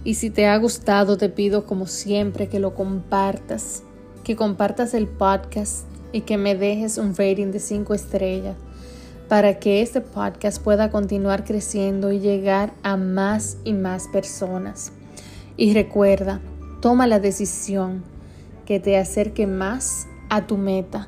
Y 0.03 0.15
si 0.15 0.29
te 0.29 0.45
ha 0.45 0.57
gustado, 0.57 1.15
te 1.15 1.29
pido 1.29 1.65
como 1.65 1.87
siempre 1.87 2.49
que 2.49 2.59
lo 2.59 2.75
compartas, 2.75 3.81
que 4.25 4.35
compartas 4.35 4.93
el 4.93 5.07
podcast 5.07 5.85
y 6.11 6.21
que 6.21 6.37
me 6.37 6.53
dejes 6.53 6.97
un 6.97 7.15
rating 7.15 7.51
de 7.51 7.61
5 7.61 7.93
estrellas 7.93 8.57
para 9.29 9.57
que 9.57 9.81
este 9.81 10.01
podcast 10.01 10.61
pueda 10.61 10.91
continuar 10.91 11.45
creciendo 11.45 12.11
y 12.11 12.19
llegar 12.19 12.73
a 12.83 12.97
más 12.97 13.55
y 13.63 13.71
más 13.71 14.09
personas. 14.09 14.91
Y 15.55 15.73
recuerda, 15.73 16.41
toma 16.81 17.07
la 17.07 17.21
decisión 17.21 18.03
que 18.65 18.81
te 18.81 18.97
acerque 18.97 19.47
más 19.47 20.07
a 20.27 20.45
tu 20.45 20.57
meta 20.57 21.07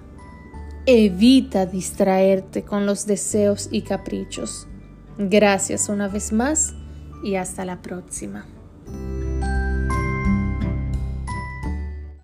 Evita 0.91 1.67
distraerte 1.67 2.63
con 2.63 2.87
los 2.87 3.05
deseos 3.05 3.69
y 3.71 3.83
caprichos. 3.83 4.65
Gracias 5.19 5.87
una 5.87 6.07
vez 6.07 6.33
más 6.33 6.73
y 7.23 7.35
hasta 7.35 7.63
la 7.63 7.79
próxima. 7.83 8.47